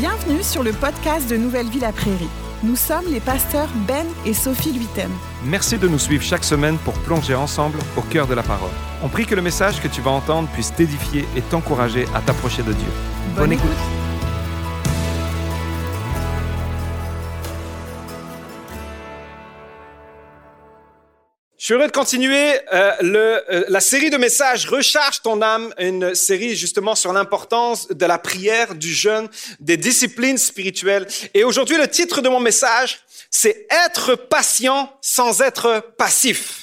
Bienvenue 0.00 0.42
sur 0.42 0.62
le 0.62 0.72
podcast 0.72 1.28
de 1.28 1.36
Nouvelle 1.36 1.68
Vie 1.68 1.78
la 1.78 1.92
Prairie. 1.92 2.30
Nous 2.62 2.74
sommes 2.74 3.04
les 3.12 3.20
pasteurs 3.20 3.68
Ben 3.86 4.06
et 4.24 4.32
Sophie 4.32 4.72
Luitem. 4.72 5.10
Merci 5.44 5.76
de 5.76 5.88
nous 5.88 5.98
suivre 5.98 6.22
chaque 6.22 6.42
semaine 6.42 6.78
pour 6.78 6.94
plonger 6.94 7.34
ensemble 7.34 7.78
au 7.98 8.00
cœur 8.00 8.26
de 8.26 8.32
la 8.32 8.42
parole. 8.42 8.70
On 9.02 9.10
prie 9.10 9.26
que 9.26 9.34
le 9.34 9.42
message 9.42 9.82
que 9.82 9.88
tu 9.88 10.00
vas 10.00 10.12
entendre 10.12 10.48
puisse 10.54 10.72
t'édifier 10.72 11.26
et 11.36 11.42
t'encourager 11.42 12.06
à 12.14 12.22
t'approcher 12.22 12.62
de 12.62 12.72
Dieu. 12.72 12.88
Bonne, 13.36 13.52
écoute. 13.52 13.99
Suis 21.70 21.76
heureux 21.76 21.86
de 21.86 21.92
continuer 21.92 22.54
euh, 22.72 22.96
le, 23.00 23.44
euh, 23.48 23.64
la 23.68 23.78
série 23.78 24.10
de 24.10 24.16
messages 24.16 24.66
Recharge 24.66 25.22
ton 25.22 25.40
âme, 25.40 25.72
une 25.78 26.16
série 26.16 26.56
justement 26.56 26.96
sur 26.96 27.12
l'importance 27.12 27.86
de 27.86 28.06
la 28.06 28.18
prière, 28.18 28.74
du 28.74 28.92
jeûne, 28.92 29.28
des 29.60 29.76
disciplines 29.76 30.36
spirituelles. 30.36 31.06
Et 31.32 31.44
aujourd'hui, 31.44 31.76
le 31.76 31.86
titre 31.86 32.22
de 32.22 32.28
mon 32.28 32.40
message, 32.40 32.98
c'est 33.30 33.68
Être 33.86 34.16
patient 34.16 34.92
sans 35.00 35.42
être 35.42 35.92
passif. 35.96 36.59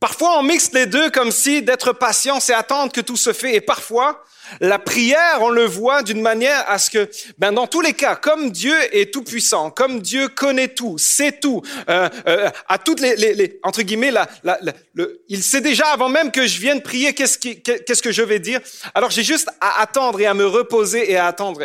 Parfois, 0.00 0.38
on 0.38 0.42
mixe 0.42 0.72
les 0.72 0.86
deux 0.86 1.10
comme 1.10 1.30
si 1.30 1.60
d'être 1.60 1.92
patient, 1.92 2.40
c'est 2.40 2.54
attendre 2.54 2.90
que 2.90 3.02
tout 3.02 3.18
se 3.18 3.34
fait. 3.34 3.54
Et 3.54 3.60
parfois, 3.60 4.24
la 4.60 4.78
prière, 4.78 5.38
on 5.42 5.50
le 5.50 5.66
voit 5.66 6.02
d'une 6.02 6.22
manière 6.22 6.64
à 6.68 6.78
ce 6.78 6.90
que, 6.90 7.10
ben 7.36 7.52
dans 7.52 7.66
tous 7.66 7.82
les 7.82 7.92
cas, 7.92 8.16
comme 8.16 8.50
Dieu 8.50 8.74
est 8.92 9.12
tout 9.12 9.22
puissant, 9.22 9.70
comme 9.70 10.00
Dieu 10.00 10.28
connaît 10.28 10.68
tout, 10.68 10.96
sait 10.96 11.32
tout, 11.32 11.62
euh, 11.90 12.08
euh, 12.26 12.50
à 12.66 12.78
toutes 12.78 13.00
les, 13.00 13.14
les, 13.14 13.34
les 13.34 13.60
entre 13.62 13.82
guillemets, 13.82 14.10
la, 14.10 14.26
la, 14.42 14.58
le, 14.94 15.22
il 15.28 15.42
sait 15.42 15.60
déjà 15.60 15.88
avant 15.88 16.08
même 16.08 16.32
que 16.32 16.46
je 16.46 16.58
vienne 16.58 16.80
prier 16.80 17.12
qu'est-ce 17.12 17.36
qui, 17.36 17.60
qu'est-ce 17.62 18.02
que 18.02 18.10
je 18.10 18.22
vais 18.22 18.38
dire. 18.40 18.60
Alors 18.94 19.10
j'ai 19.10 19.22
juste 19.22 19.50
à 19.60 19.82
attendre 19.82 20.18
et 20.20 20.26
à 20.26 20.32
me 20.34 20.46
reposer 20.46 21.12
et 21.12 21.18
à 21.18 21.26
attendre. 21.26 21.62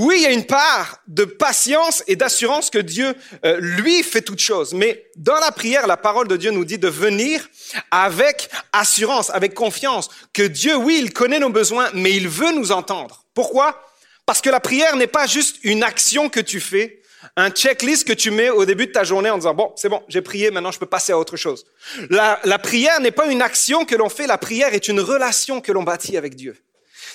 Oui, 0.00 0.18
il 0.18 0.22
y 0.22 0.26
a 0.26 0.30
une 0.30 0.46
part 0.46 1.00
de 1.08 1.24
patience 1.24 2.04
et 2.06 2.14
d'assurance 2.14 2.70
que 2.70 2.78
Dieu, 2.78 3.16
euh, 3.44 3.58
lui, 3.60 4.04
fait 4.04 4.22
toutes 4.22 4.38
choses. 4.38 4.72
Mais 4.72 5.10
dans 5.16 5.40
la 5.40 5.50
prière, 5.50 5.88
la 5.88 5.96
parole 5.96 6.28
de 6.28 6.36
Dieu 6.36 6.52
nous 6.52 6.64
dit 6.64 6.78
de 6.78 6.86
venir 6.86 7.48
avec 7.90 8.48
assurance, 8.72 9.28
avec 9.30 9.54
confiance, 9.54 10.08
que 10.32 10.44
Dieu, 10.44 10.76
oui, 10.76 11.00
il 11.02 11.12
connaît 11.12 11.40
nos 11.40 11.48
besoins, 11.48 11.90
mais 11.94 12.12
il 12.12 12.28
veut 12.28 12.52
nous 12.52 12.70
entendre. 12.70 13.24
Pourquoi? 13.34 13.82
Parce 14.24 14.40
que 14.40 14.50
la 14.50 14.60
prière 14.60 14.94
n'est 14.94 15.08
pas 15.08 15.26
juste 15.26 15.56
une 15.64 15.82
action 15.82 16.28
que 16.28 16.38
tu 16.38 16.60
fais, 16.60 17.02
un 17.34 17.50
checklist 17.50 18.06
que 18.06 18.12
tu 18.12 18.30
mets 18.30 18.50
au 18.50 18.64
début 18.64 18.86
de 18.86 18.92
ta 18.92 19.02
journée 19.02 19.30
en 19.30 19.38
disant, 19.38 19.54
bon, 19.54 19.72
c'est 19.74 19.88
bon, 19.88 20.04
j'ai 20.06 20.22
prié, 20.22 20.52
maintenant 20.52 20.70
je 20.70 20.78
peux 20.78 20.86
passer 20.86 21.10
à 21.10 21.18
autre 21.18 21.36
chose. 21.36 21.66
La, 22.08 22.38
la 22.44 22.60
prière 22.60 23.00
n'est 23.00 23.10
pas 23.10 23.26
une 23.26 23.42
action 23.42 23.84
que 23.84 23.96
l'on 23.96 24.10
fait, 24.10 24.28
la 24.28 24.38
prière 24.38 24.74
est 24.74 24.86
une 24.86 25.00
relation 25.00 25.60
que 25.60 25.72
l'on 25.72 25.82
bâtit 25.82 26.16
avec 26.16 26.36
Dieu. 26.36 26.56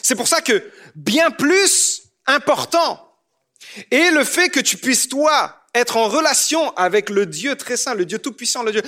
C'est 0.02 0.16
pour 0.16 0.28
ça 0.28 0.42
que 0.42 0.62
bien 0.96 1.32
plus 1.32 1.93
important. 2.26 3.00
Et 3.92 4.12
le 4.12 4.24
fait 4.24 4.50
que 4.50 4.60
tu 4.60 4.78
puisses, 4.78 5.08
toi, 5.08 5.64
être 5.74 5.98
en 5.98 6.08
relation 6.08 6.76
avec 6.76 7.10
le 7.10 7.26
Dieu 7.26 7.56
très 7.56 7.78
saint, 7.78 7.96
le 7.96 8.06
Dieu 8.06 8.20
tout-puissant, 8.20 8.64
le 8.64 8.72
Dieu, 8.72 8.82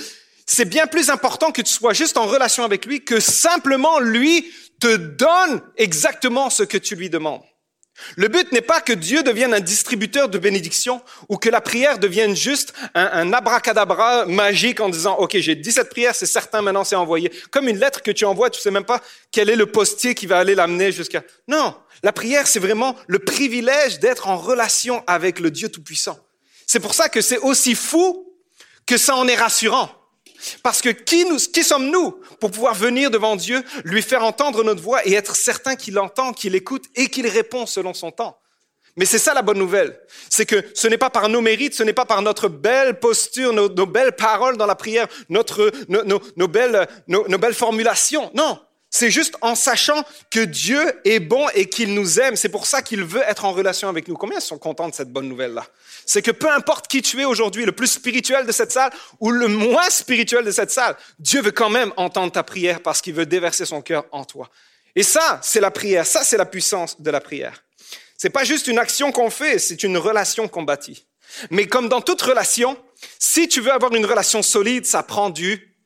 c'est 0.46 0.64
bien 0.64 0.86
plus 0.86 1.10
important 1.10 1.50
que 1.50 1.62
tu 1.62 1.72
sois 1.72 1.92
juste 1.92 2.16
en 2.16 2.26
relation 2.26 2.64
avec 2.64 2.86
lui 2.86 3.04
que 3.04 3.18
simplement 3.18 3.98
lui 3.98 4.52
te 4.80 4.96
donne 4.96 5.62
exactement 5.76 6.50
ce 6.50 6.62
que 6.62 6.78
tu 6.78 6.94
lui 6.94 7.10
demandes. 7.10 7.42
Le 8.16 8.28
but 8.28 8.52
n'est 8.52 8.60
pas 8.60 8.80
que 8.80 8.92
Dieu 8.92 9.22
devienne 9.22 9.54
un 9.54 9.60
distributeur 9.60 10.28
de 10.28 10.38
bénédictions 10.38 11.02
ou 11.28 11.36
que 11.36 11.48
la 11.48 11.60
prière 11.60 11.98
devienne 11.98 12.36
juste 12.36 12.72
un, 12.94 13.32
abracadabra 13.32 14.26
magique 14.26 14.80
en 14.80 14.88
disant, 14.88 15.16
OK, 15.16 15.36
j'ai 15.38 15.54
17 15.54 15.90
prières, 15.90 16.14
c'est 16.14 16.26
certain, 16.26 16.62
maintenant 16.62 16.84
c'est 16.84 16.96
envoyé. 16.96 17.32
Comme 17.50 17.68
une 17.68 17.78
lettre 17.78 18.02
que 18.02 18.10
tu 18.10 18.24
envoies, 18.24 18.50
tu 18.50 18.60
sais 18.60 18.70
même 18.70 18.84
pas 18.84 19.00
quel 19.32 19.50
est 19.50 19.56
le 19.56 19.66
postier 19.66 20.14
qui 20.14 20.26
va 20.26 20.38
aller 20.38 20.54
l'amener 20.54 20.92
jusqu'à... 20.92 21.22
Non, 21.48 21.74
la 22.02 22.12
prière, 22.12 22.46
c'est 22.46 22.60
vraiment 22.60 22.94
le 23.06 23.18
privilège 23.18 23.98
d'être 23.98 24.28
en 24.28 24.36
relation 24.36 25.02
avec 25.06 25.40
le 25.40 25.50
Dieu 25.50 25.68
Tout-Puissant. 25.68 26.18
C'est 26.66 26.80
pour 26.80 26.94
ça 26.94 27.08
que 27.08 27.20
c'est 27.20 27.38
aussi 27.38 27.74
fou 27.74 28.26
que 28.86 28.96
ça 28.96 29.16
en 29.16 29.26
est 29.26 29.36
rassurant. 29.36 29.90
Parce 30.62 30.80
que 30.80 30.88
qui, 30.90 31.24
nous, 31.24 31.38
qui 31.38 31.64
sommes-nous 31.64 32.20
pour 32.40 32.50
pouvoir 32.50 32.74
venir 32.74 33.10
devant 33.10 33.36
Dieu, 33.36 33.62
lui 33.84 34.02
faire 34.02 34.24
entendre 34.24 34.64
notre 34.64 34.82
voix 34.82 35.06
et 35.06 35.14
être 35.14 35.36
certain 35.36 35.76
qu'il 35.76 35.98
entend, 35.98 36.32
qu'il 36.32 36.54
écoute 36.54 36.84
et 36.94 37.08
qu'il 37.08 37.26
répond 37.26 37.66
selon 37.66 37.94
son 37.94 38.10
temps? 38.10 38.38
Mais 38.96 39.04
c'est 39.04 39.18
ça 39.18 39.34
la 39.34 39.42
bonne 39.42 39.58
nouvelle. 39.58 40.00
C'est 40.30 40.46
que 40.46 40.64
ce 40.74 40.88
n'est 40.88 40.96
pas 40.96 41.10
par 41.10 41.28
nos 41.28 41.42
mérites, 41.42 41.74
ce 41.74 41.82
n'est 41.82 41.92
pas 41.92 42.06
par 42.06 42.22
notre 42.22 42.48
belle 42.48 42.98
posture, 42.98 43.52
nos, 43.52 43.68
belles 43.86 44.12
paroles 44.12 44.56
dans 44.56 44.64
la 44.66 44.74
prière, 44.74 45.06
notre, 45.28 45.70
nos 45.88 46.48
belles, 46.48 46.88
nos, 47.06 47.38
belles 47.38 47.54
formulations. 47.54 48.30
Non, 48.34 48.58
c'est 48.96 49.10
juste 49.10 49.36
en 49.42 49.54
sachant 49.54 50.04
que 50.30 50.40
Dieu 50.40 50.80
est 51.04 51.20
bon 51.20 51.46
et 51.54 51.68
qu'il 51.68 51.92
nous 51.92 52.18
aime. 52.18 52.34
C'est 52.34 52.48
pour 52.48 52.66
ça 52.66 52.80
qu'il 52.80 53.04
veut 53.04 53.20
être 53.22 53.44
en 53.44 53.52
relation 53.52 53.90
avec 53.90 54.08
nous. 54.08 54.16
Combien 54.16 54.40
sont 54.40 54.56
contents 54.56 54.88
de 54.88 54.94
cette 54.94 55.12
bonne 55.12 55.28
nouvelle-là? 55.28 55.66
C'est 56.06 56.22
que 56.22 56.30
peu 56.30 56.50
importe 56.50 56.88
qui 56.88 57.02
tu 57.02 57.20
es 57.20 57.26
aujourd'hui, 57.26 57.66
le 57.66 57.72
plus 57.72 57.88
spirituel 57.88 58.46
de 58.46 58.52
cette 58.52 58.72
salle 58.72 58.90
ou 59.20 59.30
le 59.30 59.48
moins 59.48 59.90
spirituel 59.90 60.46
de 60.46 60.50
cette 60.50 60.70
salle, 60.70 60.96
Dieu 61.18 61.42
veut 61.42 61.50
quand 61.50 61.68
même 61.68 61.92
entendre 61.98 62.32
ta 62.32 62.42
prière 62.42 62.80
parce 62.80 63.02
qu'il 63.02 63.12
veut 63.12 63.26
déverser 63.26 63.66
son 63.66 63.82
cœur 63.82 64.06
en 64.12 64.24
toi. 64.24 64.48
Et 64.94 65.02
ça, 65.02 65.40
c'est 65.42 65.60
la 65.60 65.70
prière. 65.70 66.06
Ça, 66.06 66.24
c'est 66.24 66.38
la 66.38 66.46
puissance 66.46 66.98
de 66.98 67.10
la 67.10 67.20
prière. 67.20 67.64
C'est 68.16 68.30
pas 68.30 68.44
juste 68.44 68.66
une 68.66 68.78
action 68.78 69.12
qu'on 69.12 69.28
fait, 69.28 69.58
c'est 69.58 69.82
une 69.82 69.98
relation 69.98 70.48
qu'on 70.48 70.62
bâtit. 70.62 71.06
Mais 71.50 71.66
comme 71.66 71.90
dans 71.90 72.00
toute 72.00 72.22
relation, 72.22 72.78
si 73.18 73.46
tu 73.46 73.60
veux 73.60 73.72
avoir 73.72 73.92
une 73.94 74.06
relation 74.06 74.40
solide, 74.40 74.86
ça 74.86 75.02
prend 75.02 75.28
du 75.28 75.76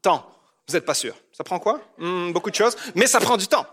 temps. 0.00 0.30
Vous 0.68 0.74
n'êtes 0.74 0.84
pas 0.84 0.94
sûr. 0.94 1.16
Ça 1.40 1.44
prend 1.44 1.58
quoi? 1.58 1.80
Hmm, 1.96 2.32
Beaucoup 2.32 2.50
de 2.50 2.54
choses, 2.54 2.76
mais 2.94 3.06
ça 3.06 3.18
prend 3.18 3.38
du 3.38 3.46
temps. 3.46 3.64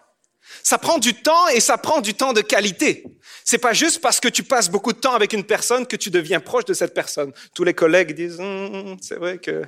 Ça 0.63 0.77
prend 0.77 0.99
du 0.99 1.13
temps 1.13 1.49
et 1.49 1.59
ça 1.59 1.77
prend 1.77 1.99
du 1.99 2.13
temps 2.13 2.31
de 2.31 2.39
qualité. 2.39 3.03
C'est 3.43 3.57
pas 3.57 3.73
juste 3.73 3.99
parce 3.99 4.21
que 4.21 4.29
tu 4.29 4.41
passes 4.41 4.69
beaucoup 4.69 4.93
de 4.93 4.97
temps 4.99 5.11
avec 5.13 5.33
une 5.33 5.43
personne 5.43 5.85
que 5.85 5.97
tu 5.97 6.09
deviens 6.09 6.39
proche 6.39 6.63
de 6.63 6.73
cette 6.73 6.93
personne. 6.93 7.33
Tous 7.53 7.65
les 7.65 7.73
collègues 7.73 8.13
disent, 8.15 8.39
hmm, 8.39 8.95
c'est 9.01 9.15
vrai 9.17 9.37
que 9.37 9.63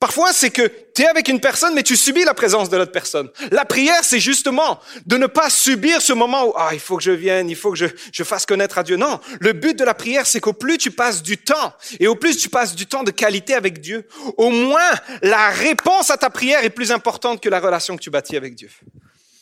Parfois, 0.00 0.32
c'est 0.32 0.50
que 0.50 0.70
tu 0.94 1.02
es 1.02 1.06
avec 1.08 1.26
une 1.26 1.40
personne, 1.40 1.74
mais 1.74 1.82
tu 1.82 1.96
subis 1.96 2.24
la 2.24 2.34
présence 2.34 2.70
de 2.70 2.76
l'autre 2.76 2.92
personne. 2.92 3.28
La 3.50 3.64
prière, 3.64 4.04
c'est 4.04 4.20
justement 4.20 4.78
de 5.06 5.16
ne 5.16 5.26
pas 5.26 5.50
subir 5.50 6.00
ce 6.00 6.12
moment 6.12 6.46
où, 6.46 6.52
ah, 6.56 6.70
il 6.72 6.78
faut 6.78 6.96
que 6.96 7.02
je 7.02 7.10
vienne, 7.10 7.50
il 7.50 7.56
faut 7.56 7.72
que 7.72 7.78
je, 7.78 7.86
je 8.12 8.22
fasse 8.22 8.46
connaître 8.46 8.78
à 8.78 8.84
Dieu. 8.84 8.96
Non, 8.96 9.18
le 9.40 9.52
but 9.54 9.76
de 9.76 9.84
la 9.84 9.94
prière, 9.94 10.24
c'est 10.24 10.38
qu'au 10.38 10.52
plus 10.52 10.78
tu 10.78 10.92
passes 10.92 11.20
du 11.20 11.36
temps, 11.36 11.72
et 11.98 12.06
au 12.06 12.14
plus 12.14 12.36
tu 12.36 12.48
passes 12.48 12.76
du 12.76 12.86
temps 12.86 13.02
de 13.02 13.10
qualité 13.10 13.54
avec 13.54 13.80
Dieu, 13.80 14.06
au 14.36 14.50
moins 14.50 14.90
la 15.22 15.50
réponse 15.50 16.10
à 16.10 16.16
ta 16.16 16.30
prière 16.30 16.62
est 16.62 16.70
plus 16.70 16.92
importante 16.92 17.42
que 17.42 17.48
la 17.48 17.58
relation 17.58 17.96
que 17.96 18.02
tu 18.02 18.10
bâtis 18.10 18.36
avec 18.36 18.54
Dieu. 18.54 18.70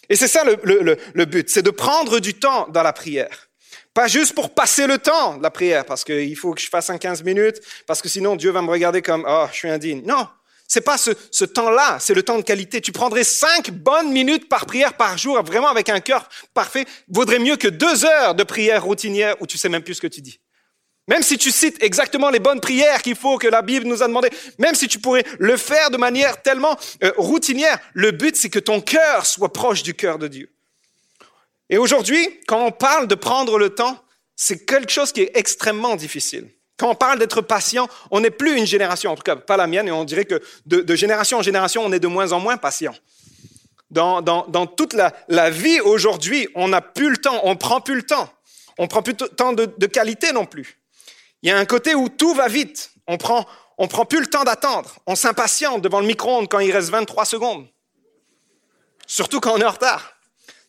Et 0.08 0.16
c'est 0.16 0.28
ça 0.28 0.42
le, 0.42 0.56
le, 0.62 0.96
le 1.12 1.24
but, 1.26 1.50
c'est 1.50 1.62
de 1.62 1.70
prendre 1.70 2.18
du 2.18 2.32
temps 2.32 2.66
dans 2.70 2.82
la 2.82 2.94
prière. 2.94 3.48
Pas 3.92 4.08
juste 4.08 4.34
pour 4.34 4.54
passer 4.54 4.86
le 4.86 4.98
temps 4.98 5.36
de 5.36 5.42
la 5.42 5.50
prière, 5.50 5.84
parce 5.84 6.04
qu'il 6.04 6.36
faut 6.36 6.52
que 6.52 6.60
je 6.60 6.68
fasse 6.68 6.90
un 6.90 6.98
15 6.98 7.22
minutes, 7.24 7.60
parce 7.86 8.00
que 8.00 8.08
sinon 8.08 8.36
Dieu 8.36 8.50
va 8.50 8.62
me 8.62 8.70
regarder 8.70 9.02
comme, 9.02 9.24
oh, 9.26 9.46
je 9.50 9.56
suis 9.56 9.70
indigne. 9.70 10.02
Non, 10.04 10.28
c'est 10.68 10.80
pas 10.80 10.98
ce, 10.98 11.44
temps-là, 11.44 11.98
c'est 12.00 12.14
le 12.14 12.22
temps 12.22 12.38
de 12.38 12.42
qualité. 12.42 12.80
Tu 12.80 12.92
prendrais 12.92 13.24
cinq 13.24 13.70
bonnes 13.70 14.10
minutes 14.10 14.48
par 14.48 14.66
prière 14.66 14.96
par 14.96 15.16
jour, 15.16 15.40
vraiment 15.42 15.68
avec 15.68 15.88
un 15.88 16.00
cœur 16.00 16.28
parfait, 16.54 16.86
vaudrait 17.08 17.38
mieux 17.38 17.56
que 17.56 17.68
deux 17.68 18.04
heures 18.04 18.34
de 18.34 18.42
prière 18.42 18.84
routinière 18.84 19.36
où 19.40 19.46
tu 19.46 19.58
sais 19.58 19.68
même 19.68 19.82
plus 19.82 19.94
ce 19.94 20.00
que 20.00 20.06
tu 20.06 20.20
dis. 20.20 20.40
Même 21.08 21.22
si 21.22 21.38
tu 21.38 21.52
cites 21.52 21.80
exactement 21.82 22.30
les 22.30 22.40
bonnes 22.40 22.60
prières 22.60 23.00
qu'il 23.00 23.14
faut, 23.14 23.38
que 23.38 23.46
la 23.46 23.62
Bible 23.62 23.86
nous 23.86 24.02
a 24.02 24.08
demandé, 24.08 24.28
même 24.58 24.74
si 24.74 24.88
tu 24.88 24.98
pourrais 24.98 25.24
le 25.38 25.56
faire 25.56 25.90
de 25.90 25.96
manière 25.96 26.42
tellement 26.42 26.76
euh, 27.04 27.12
routinière, 27.16 27.78
le 27.94 28.10
but 28.10 28.34
c'est 28.34 28.50
que 28.50 28.58
ton 28.58 28.80
cœur 28.80 29.24
soit 29.24 29.52
proche 29.52 29.84
du 29.84 29.94
cœur 29.94 30.18
de 30.18 30.26
Dieu. 30.26 30.50
Et 31.70 31.78
aujourd'hui, 31.78 32.40
quand 32.46 32.64
on 32.64 32.72
parle 32.72 33.06
de 33.06 33.14
prendre 33.14 33.56
le 33.56 33.70
temps, 33.70 34.02
c'est 34.34 34.66
quelque 34.66 34.90
chose 34.90 35.12
qui 35.12 35.22
est 35.22 35.30
extrêmement 35.34 35.94
difficile. 35.94 36.50
Quand 36.76 36.90
on 36.90 36.94
parle 36.94 37.18
d'être 37.18 37.40
patient, 37.40 37.88
on 38.10 38.20
n'est 38.20 38.30
plus 38.30 38.56
une 38.56 38.66
génération, 38.66 39.12
en 39.12 39.16
tout 39.16 39.22
cas 39.22 39.36
pas 39.36 39.56
la 39.56 39.66
mienne, 39.66 39.88
et 39.88 39.92
on 39.92 40.04
dirait 40.04 40.26
que 40.26 40.42
de, 40.66 40.94
génération 40.94 41.38
en 41.38 41.42
génération, 41.42 41.82
on 41.84 41.92
est 41.92 42.00
de 42.00 42.06
moins 42.06 42.32
en 42.32 42.40
moins 42.40 42.58
patient. 42.58 42.94
Dans, 43.90 44.66
toute 44.76 44.92
la, 44.92 45.14
la 45.28 45.48
vie 45.48 45.80
aujourd'hui, 45.80 46.48
on 46.54 46.68
n'a 46.68 46.82
plus 46.82 47.08
le 47.08 47.16
temps, 47.16 47.40
on 47.44 47.56
prend 47.56 47.80
plus 47.80 47.94
le 47.94 48.02
temps. 48.02 48.28
On 48.78 48.88
prend 48.88 49.02
plus 49.02 49.14
le 49.18 49.28
temps 49.28 49.54
de, 49.54 49.72
de, 49.78 49.86
qualité 49.86 50.32
non 50.32 50.44
plus. 50.44 50.78
Il 51.40 51.48
y 51.48 51.52
a 51.52 51.56
un 51.56 51.64
côté 51.64 51.94
où 51.94 52.10
tout 52.10 52.34
va 52.34 52.48
vite. 52.48 52.90
On 53.06 53.16
prend, 53.16 53.46
on 53.78 53.88
prend 53.88 54.04
plus 54.04 54.20
le 54.20 54.26
temps 54.26 54.44
d'attendre. 54.44 54.96
On 55.06 55.14
s'impatiente 55.14 55.80
devant 55.80 56.00
le 56.00 56.06
micro-ondes 56.06 56.48
quand 56.48 56.58
il 56.58 56.72
reste 56.72 56.90
23 56.90 57.24
secondes. 57.24 57.66
Surtout 59.06 59.40
quand 59.40 59.54
on 59.54 59.58
est 59.58 59.64
en 59.64 59.70
retard. 59.70 60.15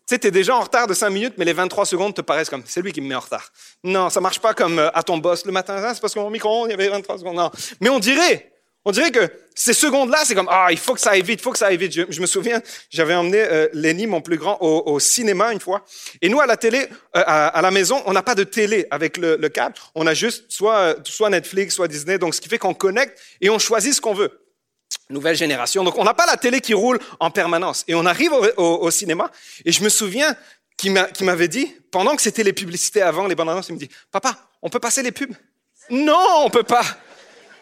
Tu 0.07 0.15
sais, 0.15 0.19
tu 0.19 0.27
es 0.27 0.31
déjà 0.31 0.55
en 0.55 0.61
retard 0.61 0.87
de 0.87 0.93
5 0.93 1.09
minutes, 1.09 1.33
mais 1.35 1.43
les 1.43 1.51
23 1.51 1.85
secondes 1.85 2.15
te 2.15 2.21
paraissent 2.21 2.49
comme 2.49 2.63
c'est 2.65 2.81
lui 2.81 2.93
qui 2.93 3.01
me 3.01 3.09
met 3.09 3.15
en 3.15 3.19
retard. 3.19 3.51
Non, 3.83 4.09
ça 4.09 4.21
marche 4.21 4.39
pas 4.39 4.53
comme 4.53 4.79
euh, 4.79 4.89
à 4.93 5.03
ton 5.03 5.17
boss 5.17 5.45
le 5.45 5.51
matin. 5.51 5.81
Ah, 5.83 5.93
c'est 5.93 5.99
parce 5.99 6.13
que 6.13 6.19
mon 6.19 6.29
micro-ondes, 6.29 6.69
il 6.69 6.71
y 6.71 6.73
avait 6.75 6.87
23 6.87 7.17
secondes. 7.17 7.35
Non. 7.35 7.51
Mais 7.81 7.89
on 7.89 7.99
dirait, 7.99 8.53
on 8.85 8.91
dirait 8.91 9.11
que 9.11 9.29
ces 9.53 9.73
secondes-là, 9.73 10.19
c'est 10.23 10.33
comme 10.33 10.47
ah, 10.49 10.67
il 10.71 10.77
faut 10.77 10.93
que 10.93 11.01
ça 11.01 11.09
aille 11.09 11.23
vite, 11.23 11.41
il 11.41 11.43
faut 11.43 11.51
que 11.51 11.57
ça 11.57 11.67
aille 11.67 11.75
vite. 11.75 11.91
Je, 12.09 12.21
me 12.21 12.25
souviens, 12.25 12.61
j'avais 12.89 13.15
emmené 13.15 13.39
euh, 13.39 13.67
Lenny, 13.73 14.07
mon 14.07 14.21
plus 14.21 14.37
grand, 14.37 14.57
au, 14.61 14.93
au, 14.93 14.97
cinéma 15.01 15.51
une 15.51 15.59
fois. 15.59 15.83
Et 16.21 16.29
nous, 16.29 16.39
à 16.39 16.45
la 16.45 16.55
télé, 16.55 16.87
euh, 17.17 17.23
à, 17.25 17.61
la 17.61 17.71
maison, 17.71 18.01
on 18.05 18.13
n'a 18.13 18.23
pas 18.23 18.35
de 18.35 18.45
télé 18.45 18.87
avec 18.91 19.17
le, 19.17 19.35
le 19.35 19.49
câble. 19.49 19.75
On 19.93 20.07
a 20.07 20.13
juste 20.13 20.45
soit, 20.47 20.95
soit 21.03 21.29
Netflix, 21.29 21.75
soit 21.75 21.89
Disney. 21.89 22.17
Donc, 22.17 22.33
ce 22.33 22.39
qui 22.39 22.47
fait 22.47 22.59
qu'on 22.59 22.73
connecte 22.73 23.19
et 23.41 23.49
on 23.49 23.59
choisit 23.59 23.93
ce 23.93 23.99
qu'on 23.99 24.13
veut 24.13 24.31
nouvelle 25.09 25.35
génération. 25.35 25.83
Donc, 25.83 25.97
on 25.97 26.03
n'a 26.03 26.13
pas 26.13 26.25
la 26.25 26.37
télé 26.37 26.61
qui 26.61 26.73
roule 26.73 26.99
en 27.19 27.31
permanence. 27.31 27.83
Et 27.87 27.95
on 27.95 28.05
arrive 28.05 28.33
au, 28.57 28.91
cinéma, 28.91 29.31
et 29.65 29.71
je 29.71 29.83
me 29.83 29.89
souviens 29.89 30.35
qui 30.77 30.89
m'avait 30.89 31.47
dit, 31.47 31.73
pendant 31.91 32.15
que 32.15 32.21
c'était 32.21 32.43
les 32.43 32.53
publicités 32.53 33.01
avant, 33.01 33.25
les 33.27 33.35
bandes 33.35 33.49
annonces, 33.49 33.69
il 33.69 33.73
me 33.73 33.79
dit, 33.79 33.89
papa, 34.11 34.37
on 34.61 34.69
peut 34.69 34.79
passer 34.79 35.01
les 35.01 35.11
pubs? 35.11 35.33
Non, 35.89 36.43
on 36.43 36.49
peut 36.49 36.63
pas. 36.63 36.85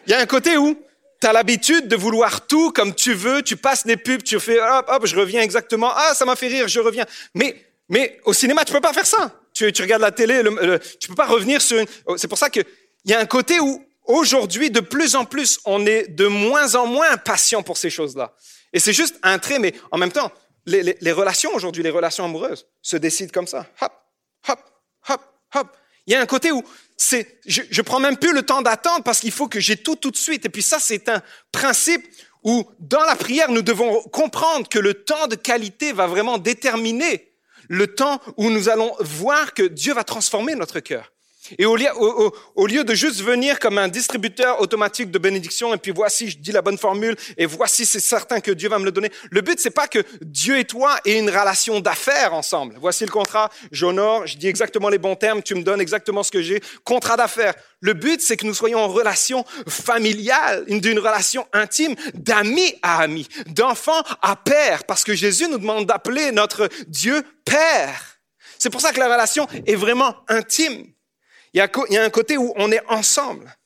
Il 0.06 0.10
y 0.10 0.14
a 0.14 0.18
un 0.18 0.26
côté 0.26 0.56
où 0.56 0.76
tu 1.20 1.26
as 1.26 1.32
l'habitude 1.32 1.88
de 1.88 1.96
vouloir 1.96 2.46
tout 2.46 2.72
comme 2.72 2.94
tu 2.94 3.14
veux, 3.14 3.42
tu 3.42 3.56
passes 3.56 3.86
les 3.86 3.96
pubs, 3.96 4.22
tu 4.22 4.38
fais 4.38 4.60
hop, 4.60 4.86
hop, 4.88 5.06
je 5.06 5.16
reviens 5.16 5.40
exactement, 5.40 5.90
ah, 5.94 6.12
ça 6.14 6.24
m'a 6.24 6.36
fait 6.36 6.48
rire, 6.48 6.68
je 6.68 6.80
reviens. 6.80 7.06
Mais, 7.34 7.56
mais 7.88 8.20
au 8.24 8.32
cinéma, 8.32 8.64
tu 8.64 8.72
peux 8.72 8.80
pas 8.80 8.92
faire 8.92 9.06
ça. 9.06 9.32
Tu, 9.54 9.72
regardes 9.80 10.02
la 10.02 10.10
télé, 10.10 10.42
le, 10.42 10.78
tu 11.00 11.08
peux 11.08 11.14
pas 11.14 11.24
revenir 11.24 11.62
sur 11.62 11.78
une... 11.78 11.86
C'est 12.18 12.28
pour 12.28 12.36
ça 12.36 12.50
qu'il 12.50 12.64
y 13.06 13.14
a 13.14 13.18
un 13.18 13.24
côté 13.24 13.58
où, 13.58 13.82
aujourd'hui, 14.06 14.70
de 14.70 14.80
plus 14.80 15.14
en 15.14 15.24
plus, 15.24 15.58
on 15.64 15.86
est 15.86 16.08
de 16.08 16.26
moins 16.26 16.74
en 16.74 16.86
moins 16.86 17.16
patient 17.16 17.62
pour 17.62 17.76
ces 17.76 17.90
choses-là. 17.90 18.34
Et 18.72 18.80
c'est 18.80 18.92
juste 18.92 19.16
un 19.22 19.38
trait, 19.38 19.58
mais 19.58 19.74
en 19.90 19.98
même 19.98 20.12
temps, 20.12 20.32
les, 20.66 21.12
relations 21.12 21.54
aujourd'hui, 21.54 21.82
les 21.82 21.90
relations 21.90 22.24
amoureuses, 22.24 22.66
se 22.82 22.96
décident 22.96 23.30
comme 23.32 23.46
ça. 23.46 23.66
Hop, 23.80 23.92
hop, 24.48 24.60
hop, 25.08 25.20
hop. 25.54 25.76
Il 26.06 26.12
y 26.12 26.16
a 26.16 26.20
un 26.20 26.26
côté 26.26 26.52
où 26.52 26.62
c'est, 26.96 27.40
je, 27.46 27.62
je 27.70 27.82
prends 27.82 28.00
même 28.00 28.16
plus 28.16 28.32
le 28.32 28.42
temps 28.42 28.62
d'attendre 28.62 29.02
parce 29.02 29.20
qu'il 29.20 29.32
faut 29.32 29.48
que 29.48 29.60
j'ai 29.60 29.76
tout 29.76 29.96
tout 29.96 30.10
de 30.10 30.16
suite. 30.16 30.46
Et 30.46 30.48
puis 30.48 30.62
ça, 30.62 30.78
c'est 30.78 31.08
un 31.08 31.22
principe 31.52 32.06
où 32.42 32.64
dans 32.78 33.02
la 33.02 33.16
prière, 33.16 33.50
nous 33.50 33.62
devons 33.62 34.02
comprendre 34.04 34.68
que 34.68 34.78
le 34.78 34.94
temps 34.94 35.26
de 35.26 35.34
qualité 35.34 35.92
va 35.92 36.06
vraiment 36.06 36.38
déterminer 36.38 37.32
le 37.68 37.88
temps 37.88 38.20
où 38.36 38.50
nous 38.50 38.68
allons 38.68 38.94
voir 39.00 39.52
que 39.52 39.64
Dieu 39.64 39.94
va 39.94 40.04
transformer 40.04 40.54
notre 40.54 40.78
cœur. 40.80 41.12
Et 41.58 41.66
au 41.66 41.76
lieu, 41.76 41.86
au, 41.96 42.34
au 42.54 42.66
lieu, 42.66 42.84
de 42.84 42.94
juste 42.94 43.20
venir 43.22 43.58
comme 43.58 43.78
un 43.78 43.88
distributeur 43.88 44.60
automatique 44.60 45.10
de 45.10 45.18
bénédiction, 45.18 45.74
et 45.74 45.78
puis 45.78 45.92
voici, 45.92 46.30
je 46.30 46.38
dis 46.38 46.52
la 46.52 46.62
bonne 46.62 46.78
formule, 46.78 47.16
et 47.36 47.46
voici, 47.46 47.86
c'est 47.86 48.00
certain 48.00 48.40
que 48.40 48.50
Dieu 48.50 48.68
va 48.68 48.78
me 48.78 48.84
le 48.84 48.92
donner. 48.92 49.10
Le 49.30 49.40
but, 49.40 49.58
c'est 49.58 49.70
pas 49.70 49.88
que 49.88 50.00
Dieu 50.20 50.58
et 50.58 50.64
toi 50.64 50.98
aient 51.04 51.18
une 51.18 51.30
relation 51.30 51.80
d'affaires 51.80 52.34
ensemble. 52.34 52.76
Voici 52.80 53.04
le 53.04 53.10
contrat, 53.10 53.50
j'honore, 53.72 54.26
je 54.26 54.36
dis 54.36 54.48
exactement 54.48 54.88
les 54.88 54.98
bons 54.98 55.16
termes, 55.16 55.42
tu 55.42 55.54
me 55.54 55.62
donnes 55.62 55.80
exactement 55.80 56.22
ce 56.22 56.30
que 56.30 56.42
j'ai. 56.42 56.60
Contrat 56.84 57.16
d'affaires. 57.16 57.54
Le 57.80 57.92
but, 57.92 58.20
c'est 58.20 58.36
que 58.36 58.46
nous 58.46 58.54
soyons 58.54 58.78
en 58.78 58.88
relation 58.88 59.44
familiale, 59.68 60.64
d'une 60.66 60.98
relation 60.98 61.46
intime, 61.52 61.94
d'ami 62.14 62.74
à 62.82 63.02
ami, 63.02 63.28
d'enfant 63.48 64.02
à 64.22 64.36
père, 64.36 64.84
parce 64.84 65.04
que 65.04 65.14
Jésus 65.14 65.48
nous 65.48 65.58
demande 65.58 65.86
d'appeler 65.86 66.32
notre 66.32 66.68
Dieu 66.88 67.22
Père. 67.44 68.18
C'est 68.58 68.70
pour 68.70 68.80
ça 68.80 68.92
que 68.92 68.98
la 68.98 69.06
relation 69.06 69.46
est 69.66 69.74
vraiment 69.74 70.14
intime. 70.28 70.86
Il 71.56 71.58
y, 71.90 71.96
a, 71.96 72.04
un 72.04 72.10
côté 72.10 72.36
où 72.36 72.52
on 72.56 72.70
est 72.70 72.82
ensemble. 72.86 73.56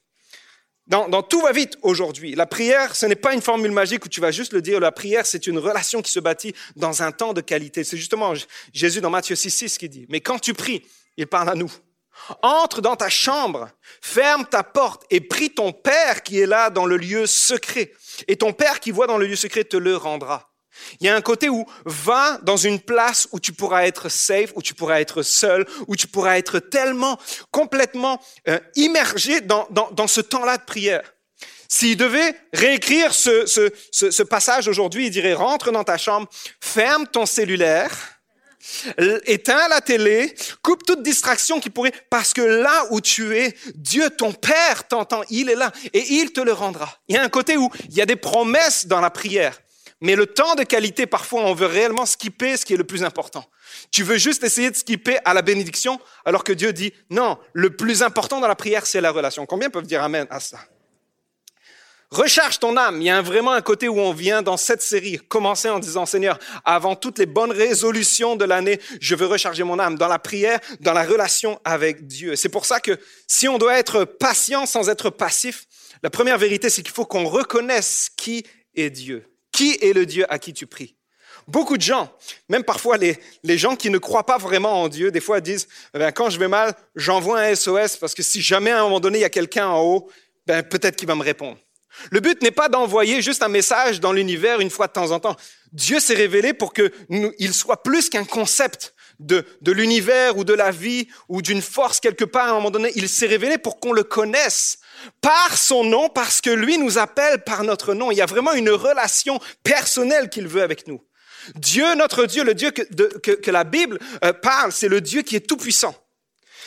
Dans, 0.86 1.24
Tout 1.24 1.40
va 1.40 1.50
vite 1.50 1.76
aujourd'hui. 1.82 2.36
La 2.36 2.46
prière, 2.46 2.94
ce 2.94 3.04
n'est 3.04 3.16
pas 3.16 3.34
une 3.34 3.42
formule 3.42 3.72
magique 3.72 4.04
où 4.04 4.08
tu 4.08 4.20
vas 4.20 4.30
juste 4.30 4.52
le 4.52 4.62
dire. 4.62 4.78
La 4.78 4.92
prière, 4.92 5.26
c'est 5.26 5.48
une 5.48 5.58
relation 5.58 6.00
qui 6.00 6.12
se 6.12 6.20
bâtit 6.20 6.54
dans 6.76 7.02
un 7.02 7.10
temps 7.10 7.32
de 7.32 7.40
qualité. 7.40 7.82
C'est 7.82 7.96
justement 7.96 8.32
Jésus 8.72 9.00
dans 9.00 9.10
Matthieu 9.10 9.34
6, 9.34 9.50
6 9.50 9.78
qui 9.78 9.88
dit, 9.88 10.06
mais 10.08 10.20
quand 10.20 10.38
tu 10.38 10.54
pries, 10.54 10.86
il 11.16 11.26
parle 11.26 11.48
à 11.48 11.56
nous. 11.56 11.72
Entre 12.42 12.80
dans 12.80 12.94
ta 12.94 13.08
chambre, 13.08 13.68
ferme 14.00 14.46
ta 14.46 14.62
porte 14.62 15.02
et 15.10 15.20
prie 15.20 15.50
ton 15.50 15.72
Père 15.72 16.22
qui 16.22 16.38
est 16.38 16.46
là 16.46 16.70
dans 16.70 16.86
le 16.86 16.96
lieu 16.96 17.26
secret. 17.26 17.92
Et 18.28 18.36
ton 18.36 18.52
Père 18.52 18.78
qui 18.78 18.92
voit 18.92 19.08
dans 19.08 19.18
le 19.18 19.26
lieu 19.26 19.34
secret 19.34 19.64
te 19.64 19.76
le 19.76 19.96
rendra. 19.96 20.49
Il 21.00 21.06
y 21.06 21.10
a 21.10 21.14
un 21.16 21.20
côté 21.20 21.48
où 21.48 21.66
va 21.84 22.38
dans 22.42 22.56
une 22.56 22.80
place 22.80 23.28
où 23.32 23.40
tu 23.40 23.52
pourras 23.52 23.86
être 23.86 24.08
safe, 24.08 24.52
où 24.54 24.62
tu 24.62 24.74
pourras 24.74 25.00
être 25.00 25.22
seul, 25.22 25.66
où 25.86 25.96
tu 25.96 26.06
pourras 26.06 26.38
être 26.38 26.58
tellement 26.58 27.18
complètement 27.50 28.20
euh, 28.48 28.58
immergé 28.76 29.40
dans, 29.40 29.66
ce 30.06 30.20
temps-là 30.20 30.58
de 30.58 30.64
prière. 30.64 31.14
S'il 31.68 31.96
devait 31.96 32.34
réécrire 32.52 33.14
ce, 33.14 33.46
ce 33.46 34.22
passage 34.22 34.66
aujourd'hui, 34.66 35.06
il 35.06 35.10
dirait 35.10 35.34
rentre 35.34 35.70
dans 35.70 35.84
ta 35.84 35.98
chambre, 35.98 36.28
ferme 36.60 37.06
ton 37.06 37.26
cellulaire, 37.26 38.20
éteins 39.24 39.68
la 39.68 39.80
télé, 39.80 40.34
coupe 40.62 40.84
toute 40.84 41.02
distraction 41.02 41.60
qui 41.60 41.70
pourrait, 41.70 41.92
parce 42.10 42.32
que 42.32 42.42
là 42.42 42.86
où 42.90 43.00
tu 43.00 43.36
es, 43.36 43.54
Dieu, 43.74 44.10
ton 44.10 44.32
Père 44.32 44.86
t'entend, 44.88 45.22
il 45.30 45.48
est 45.48 45.54
là 45.54 45.72
et 45.92 46.04
il 46.14 46.32
te 46.32 46.40
le 46.40 46.52
rendra. 46.52 47.00
Il 47.08 47.14
y 47.14 47.18
a 47.18 47.22
un 47.22 47.28
côté 47.28 47.56
où 47.56 47.70
il 47.88 47.94
y 47.94 48.02
a 48.02 48.06
des 48.06 48.16
promesses 48.16 48.86
dans 48.86 49.00
la 49.00 49.10
prière. 49.10 49.58
Mais 50.00 50.16
le 50.16 50.26
temps 50.26 50.54
de 50.54 50.62
qualité, 50.62 51.06
parfois, 51.06 51.42
on 51.42 51.54
veut 51.54 51.66
réellement 51.66 52.06
skipper 52.06 52.56
ce 52.56 52.64
qui 52.64 52.74
est 52.74 52.78
le 52.78 52.84
plus 52.84 53.04
important. 53.04 53.44
Tu 53.90 54.02
veux 54.02 54.16
juste 54.16 54.42
essayer 54.42 54.70
de 54.70 54.76
skipper 54.76 55.18
à 55.24 55.34
la 55.34 55.42
bénédiction, 55.42 56.00
alors 56.24 56.42
que 56.42 56.52
Dieu 56.52 56.72
dit, 56.72 56.92
non, 57.10 57.38
le 57.52 57.70
plus 57.76 58.02
important 58.02 58.40
dans 58.40 58.48
la 58.48 58.56
prière, 58.56 58.86
c'est 58.86 59.00
la 59.00 59.10
relation. 59.10 59.44
Combien 59.46 59.68
peuvent 59.68 59.86
dire 59.86 60.02
Amen 60.02 60.26
à 60.30 60.40
ça? 60.40 60.58
Recharge 62.10 62.58
ton 62.58 62.76
âme. 62.76 63.00
Il 63.00 63.04
y 63.04 63.10
a 63.10 63.22
vraiment 63.22 63.52
un 63.52 63.60
côté 63.60 63.88
où 63.88 64.00
on 64.00 64.12
vient 64.12 64.42
dans 64.42 64.56
cette 64.56 64.82
série 64.82 65.18
commencer 65.28 65.68
en 65.68 65.78
disant, 65.78 66.06
Seigneur, 66.06 66.40
avant 66.64 66.96
toutes 66.96 67.20
les 67.20 67.26
bonnes 67.26 67.52
résolutions 67.52 68.34
de 68.34 68.44
l'année, 68.44 68.80
je 69.00 69.14
veux 69.14 69.26
recharger 69.26 69.62
mon 69.62 69.78
âme 69.78 69.96
dans 69.96 70.08
la 70.08 70.18
prière, 70.18 70.58
dans 70.80 70.92
la 70.92 71.04
relation 71.04 71.60
avec 71.62 72.08
Dieu. 72.08 72.34
C'est 72.34 72.48
pour 72.48 72.64
ça 72.64 72.80
que 72.80 72.98
si 73.28 73.46
on 73.46 73.58
doit 73.58 73.78
être 73.78 74.04
patient 74.04 74.66
sans 74.66 74.88
être 74.88 75.10
passif, 75.10 75.66
la 76.02 76.10
première 76.10 76.38
vérité, 76.38 76.68
c'est 76.68 76.82
qu'il 76.82 76.92
faut 76.92 77.06
qu'on 77.06 77.26
reconnaisse 77.26 78.10
qui 78.16 78.44
est 78.74 78.90
Dieu. 78.90 79.29
Qui 79.60 79.76
est 79.82 79.92
le 79.92 80.06
Dieu 80.06 80.24
à 80.32 80.38
qui 80.38 80.54
tu 80.54 80.66
pries 80.66 80.96
Beaucoup 81.46 81.76
de 81.76 81.82
gens, 81.82 82.10
même 82.48 82.64
parfois 82.64 82.96
les, 82.96 83.18
les 83.42 83.58
gens 83.58 83.76
qui 83.76 83.90
ne 83.90 83.98
croient 83.98 84.24
pas 84.24 84.38
vraiment 84.38 84.80
en 84.80 84.88
Dieu, 84.88 85.10
des 85.10 85.20
fois 85.20 85.42
disent, 85.42 85.68
eh 85.92 86.12
quand 86.14 86.30
je 86.30 86.38
vais 86.38 86.48
mal, 86.48 86.74
j'envoie 86.96 87.40
un 87.40 87.54
SOS 87.54 87.98
parce 87.98 88.14
que 88.14 88.22
si 88.22 88.40
jamais 88.40 88.70
à 88.70 88.80
un 88.80 88.84
moment 88.84 89.00
donné 89.00 89.18
il 89.18 89.20
y 89.20 89.24
a 89.26 89.28
quelqu'un 89.28 89.66
en 89.66 89.82
haut, 89.82 90.10
ben, 90.46 90.62
peut-être 90.62 90.96
qu'il 90.96 91.08
va 91.08 91.14
me 91.14 91.22
répondre. 91.22 91.58
Le 92.10 92.20
but 92.20 92.40
n'est 92.40 92.50
pas 92.50 92.70
d'envoyer 92.70 93.20
juste 93.20 93.42
un 93.42 93.48
message 93.48 94.00
dans 94.00 94.14
l'univers 94.14 94.60
une 94.60 94.70
fois 94.70 94.86
de 94.86 94.92
temps 94.92 95.10
en 95.10 95.20
temps. 95.20 95.36
Dieu 95.72 96.00
s'est 96.00 96.14
révélé 96.14 96.54
pour 96.54 96.72
que 96.72 96.90
il 97.38 97.52
soit 97.52 97.82
plus 97.82 98.08
qu'un 98.08 98.24
concept 98.24 98.94
de, 99.20 99.44
de 99.60 99.72
l'univers 99.72 100.36
ou 100.36 100.44
de 100.44 100.54
la 100.54 100.70
vie 100.70 101.06
ou 101.28 101.42
d'une 101.42 101.62
force 101.62 102.00
quelque 102.00 102.24
part 102.24 102.48
à 102.48 102.50
un 102.50 102.54
moment 102.54 102.70
donné. 102.70 102.90
Il 102.96 103.08
s'est 103.08 103.26
révélé 103.26 103.58
pour 103.58 103.78
qu'on 103.78 103.92
le 103.92 104.02
connaisse, 104.02 104.78
par 105.20 105.56
son 105.56 105.84
nom 105.84 106.08
parce 106.08 106.40
que 106.40 106.50
lui 106.50 106.78
nous 106.78 106.98
appelle 106.98 107.44
par 107.44 107.62
notre 107.62 107.94
nom. 107.94 108.10
Il 108.10 108.16
y 108.16 108.22
a 108.22 108.26
vraiment 108.26 108.52
une 108.52 108.70
relation 108.70 109.38
personnelle 109.62 110.28
qu'il 110.28 110.48
veut 110.48 110.62
avec 110.62 110.88
nous. 110.88 111.00
Dieu, 111.54 111.94
notre 111.94 112.26
Dieu, 112.26 112.44
le 112.44 112.54
Dieu 112.54 112.70
que, 112.70 112.82
que, 112.82 113.32
que 113.32 113.50
la 113.50 113.64
Bible 113.64 113.98
euh, 114.24 114.32
parle, 114.32 114.72
c'est 114.72 114.88
le 114.88 115.00
Dieu 115.00 115.22
qui 115.22 115.36
est 115.36 115.46
tout-puissant. 115.46 115.94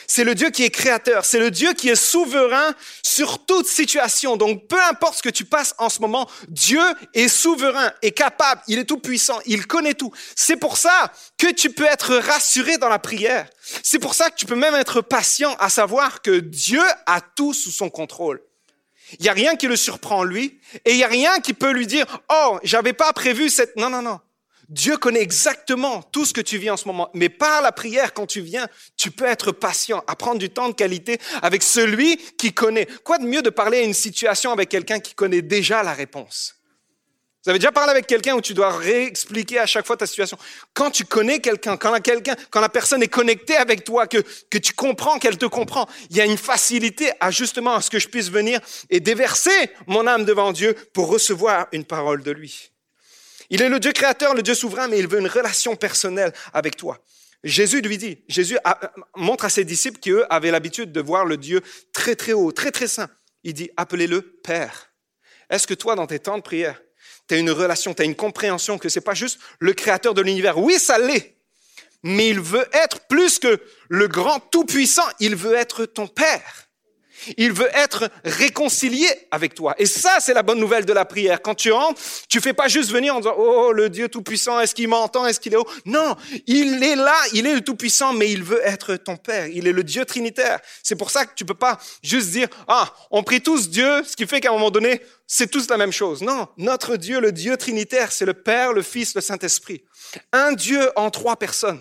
C'est 0.06 0.24
le 0.24 0.34
Dieu 0.34 0.50
qui 0.50 0.64
est 0.64 0.70
créateur, 0.70 1.24
c'est 1.24 1.38
le 1.38 1.50
Dieu 1.50 1.72
qui 1.72 1.88
est 1.88 1.96
souverain 1.96 2.74
sur 3.02 3.44
toute 3.46 3.66
situation. 3.66 4.36
Donc 4.36 4.66
peu 4.68 4.80
importe 4.82 5.18
ce 5.18 5.22
que 5.22 5.28
tu 5.28 5.44
passes 5.44 5.74
en 5.78 5.88
ce 5.88 6.00
moment, 6.00 6.28
Dieu 6.48 6.82
est 7.14 7.28
souverain, 7.28 7.92
est 8.02 8.12
capable, 8.12 8.62
il 8.68 8.78
est 8.78 8.84
tout 8.84 8.98
puissant, 8.98 9.38
il 9.46 9.66
connaît 9.66 9.94
tout. 9.94 10.12
C'est 10.36 10.56
pour 10.56 10.76
ça 10.76 11.12
que 11.38 11.50
tu 11.50 11.70
peux 11.70 11.86
être 11.86 12.16
rassuré 12.16 12.78
dans 12.78 12.88
la 12.88 12.98
prière. 12.98 13.48
C'est 13.82 13.98
pour 13.98 14.14
ça 14.14 14.30
que 14.30 14.36
tu 14.36 14.46
peux 14.46 14.56
même 14.56 14.74
être 14.74 15.00
patient 15.00 15.54
à 15.58 15.68
savoir 15.68 16.22
que 16.22 16.38
Dieu 16.38 16.82
a 17.06 17.20
tout 17.20 17.54
sous 17.54 17.70
son 17.70 17.90
contrôle. 17.90 18.40
Il 19.18 19.22
n'y 19.22 19.28
a 19.28 19.32
rien 19.32 19.56
qui 19.56 19.66
le 19.66 19.76
surprend 19.76 20.24
lui 20.24 20.58
et 20.84 20.92
il 20.92 20.96
n'y 20.96 21.04
a 21.04 21.08
rien 21.08 21.40
qui 21.40 21.54
peut 21.54 21.70
lui 21.70 21.86
dire, 21.86 22.06
oh, 22.30 22.58
j'avais 22.62 22.92
pas 22.92 23.12
prévu 23.12 23.50
cette... 23.50 23.76
Non, 23.76 23.90
non, 23.90 24.02
non. 24.02 24.18
Dieu 24.68 24.96
connaît 24.96 25.20
exactement 25.20 26.02
tout 26.02 26.24
ce 26.24 26.32
que 26.32 26.40
tu 26.40 26.58
vis 26.58 26.70
en 26.70 26.76
ce 26.76 26.86
moment. 26.86 27.10
Mais 27.14 27.28
par 27.28 27.62
la 27.62 27.72
prière, 27.72 28.14
quand 28.14 28.26
tu 28.26 28.40
viens, 28.40 28.66
tu 28.96 29.10
peux 29.10 29.26
être 29.26 29.52
patient, 29.52 30.02
à 30.06 30.16
prendre 30.16 30.38
du 30.38 30.50
temps 30.50 30.68
de 30.68 30.74
qualité 30.74 31.18
avec 31.42 31.62
celui 31.62 32.16
qui 32.38 32.52
connaît. 32.52 32.86
Quoi 33.04 33.18
de 33.18 33.24
mieux 33.24 33.42
de 33.42 33.50
parler 33.50 33.78
à 33.78 33.82
une 33.82 33.94
situation 33.94 34.52
avec 34.52 34.68
quelqu'un 34.68 35.00
qui 35.00 35.14
connaît 35.14 35.42
déjà 35.42 35.82
la 35.82 35.92
réponse? 35.92 36.56
Vous 37.44 37.50
avez 37.50 37.58
déjà 37.58 37.72
parlé 37.72 37.90
avec 37.90 38.06
quelqu'un 38.06 38.34
où 38.34 38.40
tu 38.40 38.54
dois 38.54 38.70
réexpliquer 38.70 39.58
à 39.58 39.66
chaque 39.66 39.86
fois 39.86 39.98
ta 39.98 40.06
situation. 40.06 40.38
Quand 40.72 40.90
tu 40.90 41.04
connais 41.04 41.40
quelqu'un, 41.40 41.76
quand 41.76 41.90
la, 41.90 42.00
quelqu'un, 42.00 42.36
quand 42.48 42.62
la 42.62 42.70
personne 42.70 43.02
est 43.02 43.08
connectée 43.08 43.56
avec 43.56 43.84
toi, 43.84 44.06
que, 44.06 44.24
que 44.48 44.56
tu 44.56 44.72
comprends 44.72 45.18
qu'elle 45.18 45.36
te 45.36 45.44
comprend, 45.44 45.86
il 46.08 46.16
y 46.16 46.22
a 46.22 46.24
une 46.24 46.38
facilité 46.38 47.12
à 47.20 47.30
justement 47.30 47.74
à 47.74 47.82
ce 47.82 47.90
que 47.90 47.98
je 47.98 48.08
puisse 48.08 48.30
venir 48.30 48.60
et 48.88 48.98
déverser 48.98 49.70
mon 49.86 50.06
âme 50.06 50.24
devant 50.24 50.52
Dieu 50.52 50.74
pour 50.94 51.08
recevoir 51.08 51.66
une 51.72 51.84
parole 51.84 52.22
de 52.22 52.30
lui. 52.30 52.70
Il 53.50 53.62
est 53.62 53.68
le 53.68 53.80
Dieu 53.80 53.92
créateur, 53.92 54.34
le 54.34 54.42
Dieu 54.42 54.54
souverain, 54.54 54.88
mais 54.88 54.98
il 54.98 55.08
veut 55.08 55.20
une 55.20 55.28
relation 55.28 55.76
personnelle 55.76 56.32
avec 56.52 56.76
toi. 56.76 56.98
Jésus 57.44 57.82
lui 57.82 57.98
dit, 57.98 58.18
Jésus 58.26 58.56
montre 59.16 59.44
à 59.44 59.50
ses 59.50 59.64
disciples 59.64 60.00
qui, 60.00 60.10
eux, 60.10 60.24
avaient 60.32 60.50
l'habitude 60.50 60.92
de 60.92 61.00
voir 61.00 61.26
le 61.26 61.36
Dieu 61.36 61.60
très, 61.92 62.16
très 62.16 62.32
haut, 62.32 62.52
très, 62.52 62.70
très 62.70 62.88
saint. 62.88 63.10
Il 63.42 63.52
dit, 63.52 63.70
appelez-le 63.76 64.22
Père. 64.22 64.90
Est-ce 65.50 65.66
que 65.66 65.74
toi, 65.74 65.94
dans 65.94 66.06
tes 66.06 66.18
temps 66.18 66.38
de 66.38 66.42
prière, 66.42 66.80
tu 67.28 67.34
as 67.34 67.38
une 67.38 67.50
relation, 67.50 67.92
tu 67.92 68.00
as 68.00 68.06
une 68.06 68.14
compréhension 68.14 68.78
que 68.78 68.88
c'est 68.88 69.02
pas 69.02 69.14
juste 69.14 69.38
le 69.58 69.74
créateur 69.74 70.14
de 70.14 70.22
l'univers? 70.22 70.58
Oui, 70.58 70.78
ça 70.78 70.98
l'est. 70.98 71.36
Mais 72.02 72.28
il 72.28 72.40
veut 72.40 72.66
être 72.72 73.06
plus 73.08 73.38
que 73.38 73.60
le 73.88 74.08
grand 74.08 74.40
tout-puissant. 74.40 75.06
Il 75.20 75.36
veut 75.36 75.54
être 75.54 75.84
ton 75.84 76.06
Père. 76.06 76.68
Il 77.36 77.52
veut 77.52 77.68
être 77.74 78.10
réconcilié 78.24 79.08
avec 79.30 79.54
toi. 79.54 79.74
Et 79.78 79.86
ça, 79.86 80.18
c'est 80.20 80.34
la 80.34 80.42
bonne 80.42 80.58
nouvelle 80.58 80.84
de 80.84 80.92
la 80.92 81.04
prière. 81.04 81.40
Quand 81.42 81.54
tu 81.54 81.72
rentres, 81.72 82.00
tu 82.28 82.40
fais 82.40 82.52
pas 82.52 82.68
juste 82.68 82.90
venir 82.90 83.14
en 83.14 83.20
disant, 83.20 83.34
oh, 83.36 83.72
le 83.72 83.88
Dieu 83.88 84.08
Tout-Puissant, 84.08 84.60
est-ce 84.60 84.74
qu'il 84.74 84.88
m'entend? 84.88 85.26
Est-ce 85.26 85.40
qu'il 85.40 85.52
est 85.54 85.56
haut? 85.56 85.68
Non. 85.84 86.16
Il 86.46 86.82
est 86.82 86.96
là. 86.96 87.16
Il 87.32 87.46
est 87.46 87.54
le 87.54 87.60
Tout-Puissant, 87.60 88.12
mais 88.12 88.30
il 88.30 88.42
veut 88.42 88.60
être 88.64 88.96
ton 88.96 89.16
Père. 89.16 89.46
Il 89.48 89.66
est 89.66 89.72
le 89.72 89.84
Dieu 89.84 90.04
Trinitaire. 90.04 90.60
C'est 90.82 90.96
pour 90.96 91.10
ça 91.10 91.24
que 91.26 91.34
tu 91.34 91.44
peux 91.44 91.54
pas 91.54 91.78
juste 92.02 92.30
dire, 92.30 92.48
ah, 92.68 92.92
on 93.10 93.22
prie 93.22 93.40
tous 93.40 93.70
Dieu, 93.70 94.02
ce 94.04 94.16
qui 94.16 94.26
fait 94.26 94.40
qu'à 94.40 94.50
un 94.50 94.52
moment 94.52 94.70
donné, 94.70 95.00
c'est 95.26 95.50
tous 95.50 95.68
la 95.68 95.76
même 95.76 95.92
chose. 95.92 96.22
Non. 96.22 96.48
Notre 96.58 96.96
Dieu, 96.96 97.20
le 97.20 97.32
Dieu 97.32 97.56
Trinitaire, 97.56 98.12
c'est 98.12 98.26
le 98.26 98.34
Père, 98.34 98.72
le 98.72 98.82
Fils, 98.82 99.14
le 99.14 99.20
Saint-Esprit. 99.20 99.82
Un 100.32 100.52
Dieu 100.52 100.90
en 100.96 101.10
trois 101.10 101.36
personnes. 101.36 101.80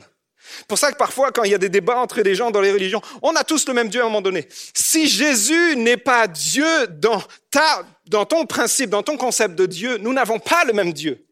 Pour 0.68 0.78
ça 0.78 0.92
que 0.92 0.98
parfois, 0.98 1.32
quand 1.32 1.44
il 1.44 1.52
y 1.52 1.56
a 1.56 1.60
des 1.60 1.70
débats 1.70 1.98
entre 1.98 2.22
des 2.22 2.36
gens 2.36 2.52
dans 2.52 2.62
les 2.62 2.72
religions, 2.72 3.02
on 3.22 3.36
a 3.36 3.44
tous 3.44 3.68
le 3.68 3.74
même 3.74 3.90
Dieu 3.90 4.02
à 4.02 4.04
un 4.04 4.08
moment 4.08 4.22
donné. 4.22 4.48
Si 4.74 5.08
Jésus 5.08 5.76
n'est 5.76 5.98
pas 5.98 6.28
Dieu 6.28 6.88
dans 6.88 7.22
ta, 7.52 7.86
dans 8.08 8.26
ton 8.26 8.46
principe, 8.46 8.90
dans 8.90 9.04
ton 9.04 9.18
concept 9.18 9.56
de 9.56 9.66
Dieu, 9.66 9.98
nous 9.98 10.14
n'avons 10.14 10.40
pas 10.40 10.64
le 10.66 10.74
même 10.74 10.94
Dieu. 10.94 11.26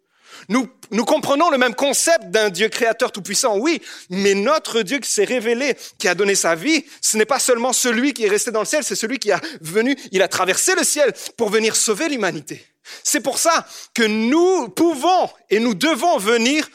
Nous, 0.50 0.68
nous 0.90 1.06
comprenons 1.06 1.50
le 1.50 1.58
même 1.58 1.76
concept 1.76 2.30
d'un 2.30 2.50
Dieu 2.50 2.68
créateur 2.70 3.12
tout-puissant, 3.12 3.58
oui, 3.58 3.82
mais 4.10 4.34
notre 4.34 4.82
Dieu 4.82 5.00
qui 5.00 5.10
s'est 5.10 5.24
révélé, 5.24 5.76
qui 5.98 6.08
a 6.08 6.16
donné 6.16 6.36
sa 6.36 6.56
vie, 6.56 6.84
ce 7.02 7.18
n'est 7.18 7.26
pas 7.26 7.40
seulement 7.40 7.74
celui 7.74 8.14
qui 8.14 8.26
est 8.26 8.30
resté 8.30 8.52
dans 8.52 8.62
le 8.62 8.66
ciel, 8.66 8.84
c'est 8.84 8.96
celui 8.96 9.20
qui 9.20 9.32
a 9.32 9.40
venu, 9.62 9.96
il 10.12 10.22
a 10.22 10.28
traversé 10.28 10.74
le 10.76 10.84
ciel 10.84 11.14
pour 11.38 11.50
venir 11.50 11.76
sauver 11.76 12.10
l'humanité. 12.10 12.66
C'est 13.04 13.22
pour 13.22 13.38
ça 13.38 13.68
que 13.94 14.04
nous 14.04 14.70
pouvons 14.70 15.30
et 15.50 15.60
nous 15.60 15.76
devons 15.76 16.18
venir 16.18 16.68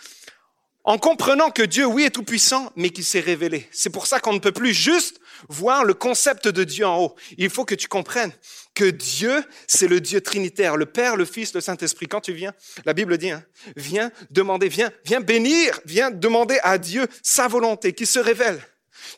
en 0.87 0.99
comprenant 0.99 1.51
que 1.51 1.63
Dieu, 1.63 1.85
oui, 1.85 2.05
est 2.05 2.11
tout-puissant, 2.11 2.73
mais 2.77 2.91
qu'il 2.91 3.05
s'est 3.05 3.21
révélé. 3.21 3.69
C'est 3.73 3.91
pour 3.91 4.07
ça 4.07 4.21
qu'on 4.21 4.33
ne 4.33 4.39
peut 4.39 4.53
plus 4.53 4.73
juste 4.73 5.21
voir 5.49 5.85
le 5.85 5.95
concept 5.95 6.47
de 6.47 6.63
Dieu 6.63 6.87
en 6.87 6.99
haut. 7.03 7.17
Il 7.37 7.51
faut 7.51 7.65
que 7.65 7.75
tu 7.75 7.89
comprennes 7.89 8.33
que 8.75 8.85
Dieu, 8.85 9.43
c'est 9.67 9.89
le 9.89 10.01
Dieu 10.01 10.21
trinitaire, 10.21 10.77
le 10.77 10.87
Père, 10.87 11.17
le 11.17 11.25
Fils, 11.25 11.53
le 11.55 11.61
Saint-Esprit. 11.61 12.07
Quand 12.07 12.21
tu 12.21 12.33
viens, 12.33 12.55
la 12.85 12.93
Bible 12.93 13.19
dit, 13.19 13.31
hein, 13.31 13.43
viens 13.75 14.13
demander, 14.31 14.69
viens, 14.69 14.93
viens 15.05 15.21
bénir, 15.21 15.81
viens 15.85 16.13
demander 16.13 16.59
à 16.63 16.79
Dieu 16.79 17.09
sa 17.21 17.49
volonté 17.49 17.93
qui 17.93 18.07
se 18.07 18.21
révèle. 18.21 18.61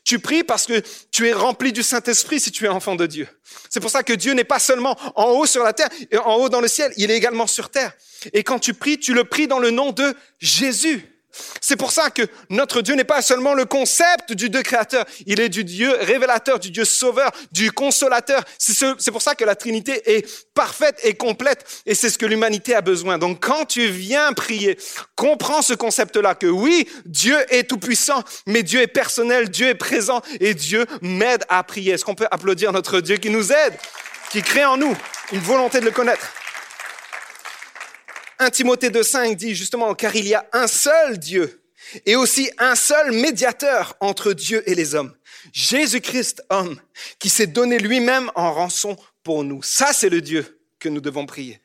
Tu 0.05 0.19
pries 0.21 0.45
parce 0.45 0.67
que 0.67 0.83
tu 1.11 1.29
es 1.29 1.35
rempli 1.35 1.73
du 1.73 1.83
Saint-Esprit 1.83 2.41
si 2.41 2.51
tu 2.51 2.65
es 2.65 2.69
enfant 2.69 2.95
de 2.95 3.07
Dieu. 3.07 3.29
C'est 3.69 3.81
pour 3.81 3.91
ça 3.91 4.03
que 4.03 4.15
Dieu 4.15 4.33
n'est 4.33 4.45
pas 4.45 4.59
seulement 4.59 4.97
en 5.17 5.27
haut 5.33 5.47
sur 5.47 5.63
la 5.65 5.75
terre 5.75 5.89
et 6.11 6.17
en 6.17 6.37
haut 6.37 6.49
dans 6.49 6.61
le 6.61 6.69
ciel, 6.69 6.93
il 6.97 7.11
est 7.11 7.17
également 7.17 7.47
sur 7.47 7.69
terre. 7.71 7.93
Et 8.33 8.43
quand 8.43 8.59
tu 8.59 8.73
pries, 8.73 8.99
tu 8.99 9.13
le 9.13 9.25
pries 9.25 9.49
dans 9.49 9.59
le 9.59 9.71
nom 9.71 9.93
de 9.93 10.15
Jésus. 10.41 11.18
C'est 11.61 11.77
pour 11.77 11.93
ça 11.93 12.11
que 12.11 12.23
notre 12.49 12.81
Dieu 12.83 12.95
n'est 12.95 13.05
pas 13.05 13.23
seulement 13.23 13.55
le 13.55 13.65
concept 13.65 14.33
du 14.33 14.49
Dieu 14.49 14.63
créateur, 14.63 15.05
il 15.27 15.41
est 15.41 15.49
du 15.49 15.65
Dieu 15.65 15.93
révélateur, 16.01 16.59
du 16.59 16.71
Dieu 16.71 16.85
sauveur, 16.85 17.31
du 17.53 17.71
consolateur. 17.71 18.43
C'est 18.59 19.11
pour 19.11 19.23
ça 19.23 19.35
que 19.35 19.45
la 19.45 19.55
Trinité 19.55 20.17
est 20.17 20.27
parfaite 20.55 20.99
et 21.05 21.15
complète 21.15 21.65
et 21.87 21.95
c'est 21.95 22.11
ce 22.11 22.19
que 22.19 22.27
l'humanité 22.27 22.75
a 22.75 22.81
besoin. 22.81 23.19
Donc 23.19 23.45
quand 23.45 23.67
tu 23.67 23.89
viens 23.89 24.33
prier, 24.33 24.79
comprends 25.17 25.63
ce 25.63 25.75
concept-là, 25.75 26.35
que 26.35 26.47
oui, 26.47 26.89
Dieu 27.05 27.37
est 27.51 27.69
tout 27.69 27.79
puissant, 27.79 28.23
mais 28.47 28.63
Dieu 28.63 28.81
est 28.81 28.87
personnel, 28.87 29.51
Dieu 29.51 29.69
est 29.69 29.75
présent 29.75 30.23
et 30.41 30.55
Dieu 30.55 30.87
m'aide 31.03 31.45
à 31.49 31.63
prier. 31.63 31.93
Est-ce 31.93 32.05
qu'on 32.05 32.15
peut 32.15 32.29
applaudir 32.31 32.73
notre 32.73 33.01
Dieu 33.01 33.17
qui 33.17 33.31
nous 33.31 33.53
aide, 33.53 33.75
qui 34.31 34.43
crée 34.43 34.65
en 34.65 34.77
nous 34.77 34.97
une 35.33 35.41
volonté 35.41 35.81
de 35.81 35.85
le 35.85 35.91
connaître? 35.91 36.33
1 38.39 38.51
Timothée 38.51 38.91
2.5 38.91 39.35
dit 39.35 39.55
justement, 39.55 39.95
car 39.95 40.15
il 40.15 40.27
y 40.27 40.35
a 40.35 40.49
un 40.53 40.67
seul 40.67 41.19
Dieu 41.19 41.63
et 42.07 42.17
aussi 42.17 42.51
un 42.59 42.75
seul 42.75 43.13
médiateur 43.13 43.97
entre 44.01 44.33
Dieu 44.33 44.63
et 44.69 44.75
les 44.75 44.95
hommes, 44.95 45.15
Jésus-Christ 45.53 46.43
homme, 46.51 46.81
qui 47.19 47.31
s'est 47.31 47.47
donné 47.47 47.79
lui-même 47.79 48.31
en 48.35 48.53
rançon 48.53 48.97
pour 49.23 49.45
nous. 49.45 49.63
Ça, 49.63 49.93
c'est 49.93 50.09
le 50.09 50.21
Dieu 50.21 50.61
que 50.79 50.89
nous 50.89 51.01
devons 51.01 51.27
prier. 51.27 51.61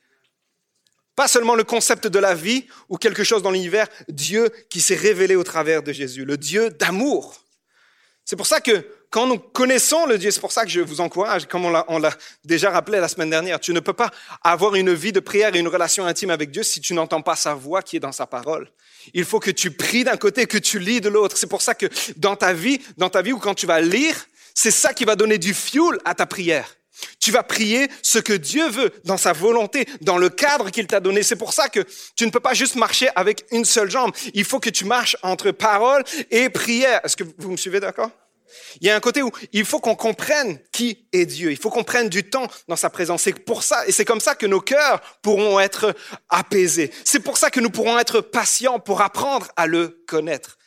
Pas 1.15 1.27
seulement 1.27 1.55
le 1.55 1.63
concept 1.63 2.07
de 2.07 2.19
la 2.19 2.33
vie 2.33 2.65
ou 2.89 2.97
quelque 2.97 3.23
chose 3.23 3.43
dans 3.43 3.51
l'univers, 3.51 3.87
Dieu 4.07 4.49
qui 4.69 4.81
s'est 4.81 4.95
révélé 4.95 5.35
au 5.35 5.43
travers 5.43 5.83
de 5.83 5.91
Jésus, 5.91 6.25
le 6.25 6.37
Dieu 6.37 6.71
d'amour. 6.71 7.43
C'est 8.25 8.35
pour 8.35 8.47
ça 8.47 8.61
que 8.61 8.87
quand 9.13 9.27
nous 9.27 9.37
connaissons 9.37 10.07
le 10.07 10.17
Dieu, 10.17 10.31
c'est 10.31 10.39
pour 10.39 10.51
ça 10.51 10.65
que 10.65 10.71
je 10.71 10.81
vous 10.81 10.99
encourage, 10.99 11.45
comme 11.45 11.65
on 11.65 11.99
l'a 11.99 12.17
déjà 12.43 12.71
rappelé 12.71 12.99
la 12.99 13.07
semaine 13.07 13.29
dernière, 13.29 13.59
tu 13.59 13.71
ne 13.71 13.79
peux 13.79 13.93
pas 13.93 14.09
avoir 14.43 14.73
une 14.73 14.91
vie 14.91 15.11
de 15.11 15.19
prière 15.19 15.55
et 15.55 15.59
une 15.59 15.67
relation 15.67 16.07
intime 16.07 16.31
avec 16.31 16.49
Dieu 16.49 16.63
si 16.63 16.81
tu 16.81 16.95
n'entends 16.95 17.21
pas 17.21 17.35
sa 17.35 17.53
voix 17.53 17.83
qui 17.83 17.97
est 17.97 17.99
dans 17.99 18.11
sa 18.11 18.25
parole. 18.25 18.71
Il 19.13 19.23
faut 19.23 19.39
que 19.39 19.51
tu 19.51 19.69
pries 19.69 20.03
d'un 20.03 20.17
côté, 20.17 20.47
que 20.47 20.57
tu 20.57 20.79
lis 20.79 20.99
de 20.99 21.09
l'autre. 21.09 21.37
C'est 21.37 21.45
pour 21.45 21.61
ça 21.61 21.75
que 21.75 21.85
dans 22.17 22.35
ta 22.35 22.53
vie, 22.53 22.81
dans 22.97 23.11
ta 23.11 23.21
vie 23.21 23.33
ou 23.33 23.37
quand 23.37 23.53
tu 23.53 23.67
vas 23.67 23.81
lire, 23.81 24.15
c'est 24.55 24.71
ça 24.71 24.95
qui 24.95 25.05
va 25.05 25.15
donner 25.15 25.37
du 25.37 25.53
fuel 25.53 25.99
à 26.05 26.15
ta 26.15 26.25
prière. 26.25 26.75
Tu 27.19 27.29
vas 27.29 27.43
prier 27.43 27.89
ce 28.01 28.17
que 28.17 28.33
Dieu 28.33 28.67
veut 28.67 28.91
dans 29.03 29.17
sa 29.17 29.31
volonté, 29.31 29.85
dans 30.01 30.17
le 30.17 30.29
cadre 30.29 30.71
qu'il 30.71 30.87
t'a 30.87 30.99
donné. 30.99 31.21
C'est 31.21 31.35
pour 31.35 31.53
ça 31.53 31.69
que 31.69 31.81
tu 32.15 32.25
ne 32.25 32.31
peux 32.31 32.39
pas 32.39 32.55
juste 32.55 32.77
marcher 32.77 33.09
avec 33.15 33.45
une 33.51 33.65
seule 33.65 33.91
jambe. 33.91 34.11
Il 34.33 34.43
faut 34.43 34.59
que 34.59 34.71
tu 34.71 34.85
marches 34.85 35.17
entre 35.21 35.51
parole 35.51 36.03
et 36.31 36.49
prière. 36.49 36.99
Est-ce 37.03 37.15
que 37.15 37.25
vous 37.37 37.51
me 37.51 37.57
suivez 37.57 37.79
d'accord? 37.79 38.09
Il 38.81 38.87
y 38.87 38.89
a 38.89 38.95
un 38.95 38.99
côté 38.99 39.21
où 39.21 39.31
il 39.51 39.65
faut 39.65 39.79
qu'on 39.79 39.95
comprenne 39.95 40.59
qui 40.71 41.07
est 41.11 41.25
Dieu. 41.25 41.51
Il 41.51 41.57
faut 41.57 41.69
qu'on 41.69 41.83
prenne 41.83 42.09
du 42.09 42.29
temps 42.29 42.47
dans 42.67 42.75
sa 42.75 42.89
présence. 42.89 43.23
C'est 43.23 43.33
pour 43.33 43.63
ça, 43.63 43.85
et 43.87 43.91
c'est 43.91 44.05
comme 44.05 44.19
ça 44.19 44.35
que 44.35 44.45
nos 44.45 44.61
cœurs 44.61 45.01
pourront 45.21 45.59
être 45.59 45.95
apaisés. 46.29 46.91
C'est 47.03 47.19
pour 47.19 47.37
ça 47.37 47.49
que 47.49 47.59
nous 47.59 47.69
pourrons 47.69 47.99
être 47.99 48.21
patients 48.21 48.79
pour 48.79 49.01
apprendre 49.01 49.47
à 49.55 49.67
le 49.67 50.03
connaître. 50.07 50.57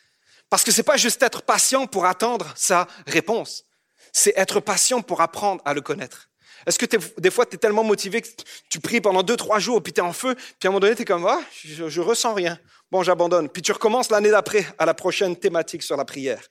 Parce 0.49 0.65
que 0.65 0.73
c'est 0.73 0.83
pas 0.83 0.97
juste 0.97 1.23
être 1.23 1.43
patient 1.43 1.87
pour 1.87 2.07
attendre 2.07 2.53
sa 2.57 2.87
réponse. 3.07 3.65
C'est 4.13 4.33
être 4.37 4.61
patient 4.61 5.03
pour 5.03 5.21
apprendre 5.21 5.61
à 5.65 5.75
le 5.75 5.81
connaître. 5.81 6.29
Est-ce 6.67 6.79
que 6.79 6.87
des 7.21 7.31
fois, 7.31 7.47
tu 7.47 7.57
es 7.57 7.59
tellement 7.59 7.85
motivé 7.85 8.23
que 8.23 8.29
tu 8.71 8.81
pries 8.81 9.01
pendant 9.01 9.23
deux, 9.23 9.37
trois 9.37 9.59
jours, 9.59 9.83
puis 9.83 9.93
tu 9.93 10.01
es 10.01 10.03
en 10.03 10.13
feu, 10.13 10.35
puis 10.35 10.67
à 10.67 10.69
un 10.69 10.71
moment 10.71 10.81
donné, 10.81 10.97
tu 10.97 11.03
es 11.03 11.05
comme, 11.05 11.27
ah, 11.27 11.41
je, 11.65 11.89
je 11.89 12.01
ressens 12.01 12.35
rien. 12.35 12.59
Bon, 12.91 13.03
j'abandonne. 13.03 13.49
Puis 13.49 13.63
tu 13.63 13.73
recommences 13.73 14.11
l'année 14.11 14.31
d'après 14.31 14.67
à 14.79 14.87
la 14.87 14.95
prochaine 14.95 15.37
thématique 15.37 15.83
sur 15.83 15.97
la 15.97 16.05
prière. 16.05 16.43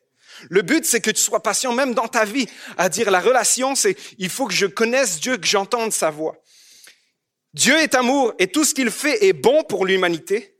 Le 0.49 0.61
but, 0.61 0.85
c'est 0.85 1.01
que 1.01 1.11
tu 1.11 1.21
sois 1.21 1.41
patient 1.41 1.73
même 1.73 1.93
dans 1.93 2.07
ta 2.07 2.25
vie 2.25 2.47
à 2.77 2.89
dire 2.89 3.11
la 3.11 3.19
relation, 3.19 3.75
c'est 3.75 3.95
il 4.17 4.29
faut 4.29 4.47
que 4.47 4.53
je 4.53 4.65
connaisse 4.65 5.19
Dieu, 5.19 5.37
que 5.37 5.47
j'entende 5.47 5.91
sa 5.91 6.09
voix. 6.09 6.35
Dieu 7.53 7.77
est 7.77 7.95
amour 7.95 8.33
et 8.37 8.47
tout 8.47 8.65
ce 8.65 8.73
qu'il 8.73 8.91
fait 8.91 9.25
est 9.25 9.33
bon 9.33 9.63
pour 9.63 9.85
l'humanité, 9.85 10.57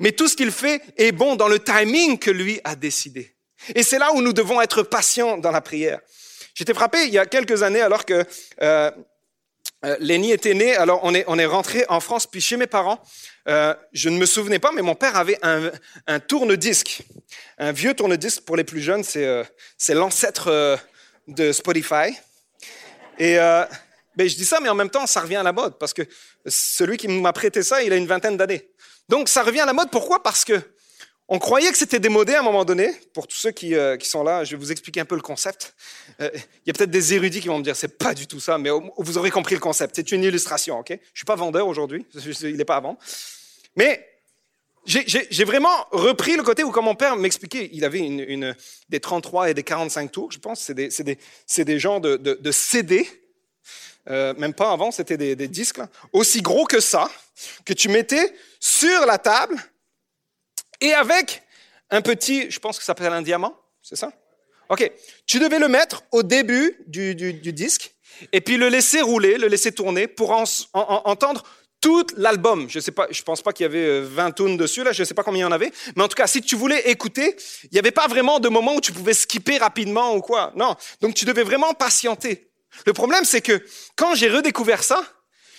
mais 0.00 0.12
tout 0.12 0.28
ce 0.28 0.36
qu'il 0.36 0.50
fait 0.50 0.82
est 0.96 1.12
bon 1.12 1.36
dans 1.36 1.48
le 1.48 1.60
timing 1.60 2.18
que 2.18 2.30
lui 2.30 2.60
a 2.64 2.74
décidé. 2.74 3.36
Et 3.74 3.82
c'est 3.82 3.98
là 3.98 4.12
où 4.12 4.22
nous 4.22 4.32
devons 4.32 4.60
être 4.60 4.82
patients 4.82 5.38
dans 5.38 5.52
la 5.52 5.60
prière. 5.60 6.00
J'étais 6.54 6.74
frappé 6.74 7.04
il 7.04 7.12
y 7.12 7.18
a 7.18 7.26
quelques 7.26 7.62
années 7.62 7.80
alors 7.80 8.04
que 8.04 8.24
euh, 8.60 8.90
euh, 9.84 9.96
Lenny 10.00 10.32
était 10.32 10.54
né, 10.54 10.76
alors 10.76 11.00
on 11.02 11.14
est, 11.14 11.24
on 11.26 11.38
est 11.38 11.46
rentré 11.46 11.84
en 11.88 12.00
France, 12.00 12.26
puis 12.26 12.40
chez 12.40 12.56
mes 12.56 12.66
parents, 12.66 13.02
euh, 13.48 13.74
je 13.92 14.08
ne 14.08 14.18
me 14.18 14.26
souvenais 14.26 14.58
pas, 14.58 14.70
mais 14.72 14.82
mon 14.82 14.94
père 14.94 15.16
avait 15.16 15.38
un, 15.42 15.70
un 16.06 16.20
tourne-disque. 16.20 17.02
Un 17.58 17.72
vieux 17.72 17.94
tourne-disque, 17.94 18.42
pour 18.42 18.56
les 18.56 18.64
plus 18.64 18.80
jeunes, 18.80 19.04
c'est 19.04 19.26
euh, 19.26 19.44
l'ancêtre 19.88 20.48
euh, 20.48 20.76
de 21.26 21.52
Spotify. 21.52 22.16
Et 23.18 23.38
euh, 23.38 23.64
ben, 24.16 24.28
je 24.28 24.36
dis 24.36 24.44
ça, 24.44 24.60
mais 24.60 24.68
en 24.68 24.74
même 24.74 24.90
temps, 24.90 25.06
ça 25.06 25.20
revient 25.20 25.36
à 25.36 25.42
la 25.42 25.52
mode, 25.52 25.78
parce 25.78 25.92
que 25.92 26.02
celui 26.46 26.96
qui 26.96 27.08
m'a 27.08 27.32
prêté 27.32 27.62
ça, 27.62 27.82
il 27.82 27.92
a 27.92 27.96
une 27.96 28.06
vingtaine 28.06 28.36
d'années. 28.36 28.68
Donc 29.08 29.28
ça 29.28 29.42
revient 29.42 29.60
à 29.60 29.66
la 29.66 29.72
mode, 29.72 29.90
pourquoi? 29.90 30.22
Parce 30.22 30.44
que 30.44 30.60
on 31.34 31.38
croyait 31.38 31.72
que 31.72 31.78
c'était 31.78 31.98
démodé 31.98 32.34
à 32.34 32.40
un 32.40 32.42
moment 32.42 32.66
donné. 32.66 32.92
Pour 33.14 33.26
tous 33.26 33.38
ceux 33.38 33.52
qui, 33.52 33.74
qui, 33.98 34.06
sont 34.06 34.22
là, 34.22 34.44
je 34.44 34.50
vais 34.50 34.58
vous 34.58 34.70
expliquer 34.70 35.00
un 35.00 35.06
peu 35.06 35.14
le 35.14 35.22
concept. 35.22 35.74
Il 36.20 36.26
y 36.66 36.70
a 36.70 36.74
peut-être 36.74 36.90
des 36.90 37.14
érudits 37.14 37.40
qui 37.40 37.48
vont 37.48 37.58
me 37.58 37.64
dire 37.64 37.74
c'est 37.74 37.96
pas 37.96 38.12
du 38.12 38.26
tout 38.26 38.38
ça, 38.38 38.58
mais 38.58 38.68
vous 38.98 39.16
aurez 39.16 39.30
compris 39.30 39.54
le 39.54 39.60
concept. 39.60 39.96
C'est 39.96 40.12
une 40.12 40.24
illustration, 40.24 40.78
ok? 40.78 40.90
Je 40.90 41.18
suis 41.18 41.24
pas 41.24 41.34
vendeur 41.34 41.66
aujourd'hui, 41.66 42.04
il 42.42 42.56
n'est 42.58 42.66
pas 42.66 42.76
avant. 42.76 42.98
Mais 43.76 44.06
j'ai 44.84 45.44
vraiment 45.44 45.86
repris 45.90 46.36
le 46.36 46.42
côté 46.42 46.64
où, 46.64 46.70
comme 46.70 46.84
mon 46.84 46.94
père 46.94 47.16
m'expliquait, 47.16 47.70
il 47.72 47.82
avait 47.86 48.54
des 48.90 49.00
33 49.00 49.50
et 49.50 49.54
des 49.54 49.62
45 49.62 50.12
tours, 50.12 50.32
je 50.32 50.38
pense. 50.38 50.60
C'est 50.60 50.74
des, 50.74 50.88
des, 50.88 51.64
des 51.64 51.78
genres 51.78 52.02
de, 52.02 52.50
CD. 52.50 53.08
Euh, 54.10 54.34
même 54.36 54.52
pas 54.52 54.70
avant, 54.70 54.90
c'était 54.90 55.16
des, 55.16 55.48
disques, 55.48 55.80
aussi 56.12 56.42
gros 56.42 56.66
que 56.66 56.80
ça, 56.80 57.10
que 57.64 57.72
tu 57.72 57.88
mettais 57.88 58.34
sur 58.60 59.06
la 59.06 59.16
table 59.16 59.56
et 60.82 60.92
avec 60.92 61.42
un 61.90 62.02
petit, 62.02 62.50
je 62.50 62.58
pense 62.58 62.76
que 62.78 62.82
ça 62.84 62.88
s'appelle 62.88 63.12
un 63.12 63.22
diamant, 63.22 63.56
c'est 63.82 63.96
ça? 63.96 64.12
Ok. 64.68 64.90
Tu 65.26 65.38
devais 65.38 65.58
le 65.58 65.68
mettre 65.68 66.02
au 66.12 66.22
début 66.22 66.76
du, 66.86 67.14
disque 67.14 67.94
et 68.32 68.40
puis 68.40 68.56
le 68.56 68.68
laisser 68.68 69.00
rouler, 69.00 69.38
le 69.38 69.48
laisser 69.48 69.72
tourner 69.72 70.06
pour 70.06 70.32
en, 70.32 70.44
en, 70.72 71.02
entendre 71.04 71.44
tout 71.80 72.06
l'album. 72.16 72.70
Je 72.70 72.80
sais 72.80 72.92
pas, 72.92 73.06
je 73.10 73.22
pense 73.22 73.42
pas 73.42 73.52
qu'il 73.52 73.64
y 73.64 73.66
avait 73.66 74.00
20 74.00 74.28
euh, 74.28 74.32
tunes 74.32 74.56
dessus, 74.56 74.82
là, 74.82 74.92
je 74.92 75.04
sais 75.04 75.14
pas 75.14 75.22
combien 75.22 75.40
il 75.40 75.42
y 75.42 75.46
en 75.46 75.52
avait. 75.52 75.72
Mais 75.96 76.02
en 76.02 76.08
tout 76.08 76.14
cas, 76.14 76.26
si 76.26 76.40
tu 76.40 76.56
voulais 76.56 76.90
écouter, 76.90 77.36
il 77.64 77.70
n'y 77.72 77.78
avait 77.78 77.90
pas 77.90 78.06
vraiment 78.06 78.40
de 78.40 78.48
moment 78.48 78.74
où 78.74 78.80
tu 78.80 78.92
pouvais 78.92 79.14
skipper 79.14 79.58
rapidement 79.58 80.14
ou 80.14 80.20
quoi. 80.20 80.52
Non. 80.56 80.76
Donc, 81.00 81.14
tu 81.14 81.24
devais 81.24 81.42
vraiment 81.42 81.74
patienter. 81.74 82.50
Le 82.86 82.92
problème, 82.92 83.24
c'est 83.24 83.42
que 83.42 83.62
quand 83.96 84.14
j'ai 84.14 84.30
redécouvert 84.30 84.82
ça, 84.82 85.02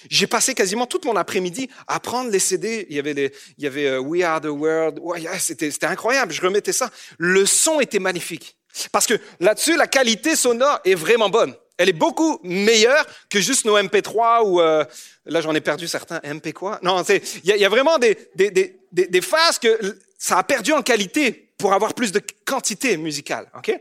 j'ai 0.10 0.28
passé 0.28 0.54
quasiment 0.54 0.86
tout 0.86 1.02
mon 1.06 1.16
après-midi 1.16 1.70
à 1.88 2.00
prendre 2.00 2.30
les 2.30 2.40
CD. 2.40 2.86
Il 2.90 2.96
y 2.96 3.00
avait, 3.00 3.14
les, 3.14 3.34
il 3.58 3.64
y 3.64 3.68
avait 3.68 3.88
euh, 3.88 4.00
We 4.00 4.24
Are 4.24 4.42
the 4.42 4.46
World. 4.46 5.00
Ouais, 5.02 5.22
c'était, 5.40 5.72
c'était 5.72 5.88
incroyable. 5.88 6.32
Je 6.32 6.42
remettais 6.42 6.74
ça. 6.74 6.90
Le 7.18 7.46
son 7.46 7.80
était 7.80 8.00
magnifique. 8.00 8.58
Parce 8.92 9.06
que 9.06 9.16
là-dessus, 9.40 9.78
la 9.78 9.88
qualité 9.88 10.36
sonore 10.36 10.80
est 10.84 10.96
vraiment 10.96 11.30
bonne. 11.30 11.56
Elle 11.78 11.90
est 11.90 11.94
beaucoup 11.94 12.40
meilleure 12.44 13.06
que 13.30 13.40
juste 13.40 13.66
nos 13.66 13.78
MP3 13.78 14.44
ou 14.46 14.62
euh, 14.62 14.86
là 15.26 15.42
j'en 15.42 15.56
ai 15.56 15.62
perdu 15.62 15.88
certains 15.88 16.22
MP 16.24 16.54
quoi? 16.54 16.80
Non, 16.84 17.02
il 17.04 17.22
y, 17.44 17.60
y, 17.60 17.66
a 17.66 17.70
vraiment 17.70 17.98
des, 17.98 18.16
des, 18.36 18.52
des, 18.52 18.80
des, 18.92 19.22
phases 19.22 19.58
que 19.58 19.98
ça 20.20 20.38
a 20.38 20.44
perdu 20.44 20.72
en 20.72 20.84
qualité 20.84 21.52
pour 21.58 21.74
avoir 21.74 21.96
plus 21.96 22.12
de 22.12 22.22
quantité 22.46 22.96
musicale. 22.98 23.50
Ok? 23.58 23.74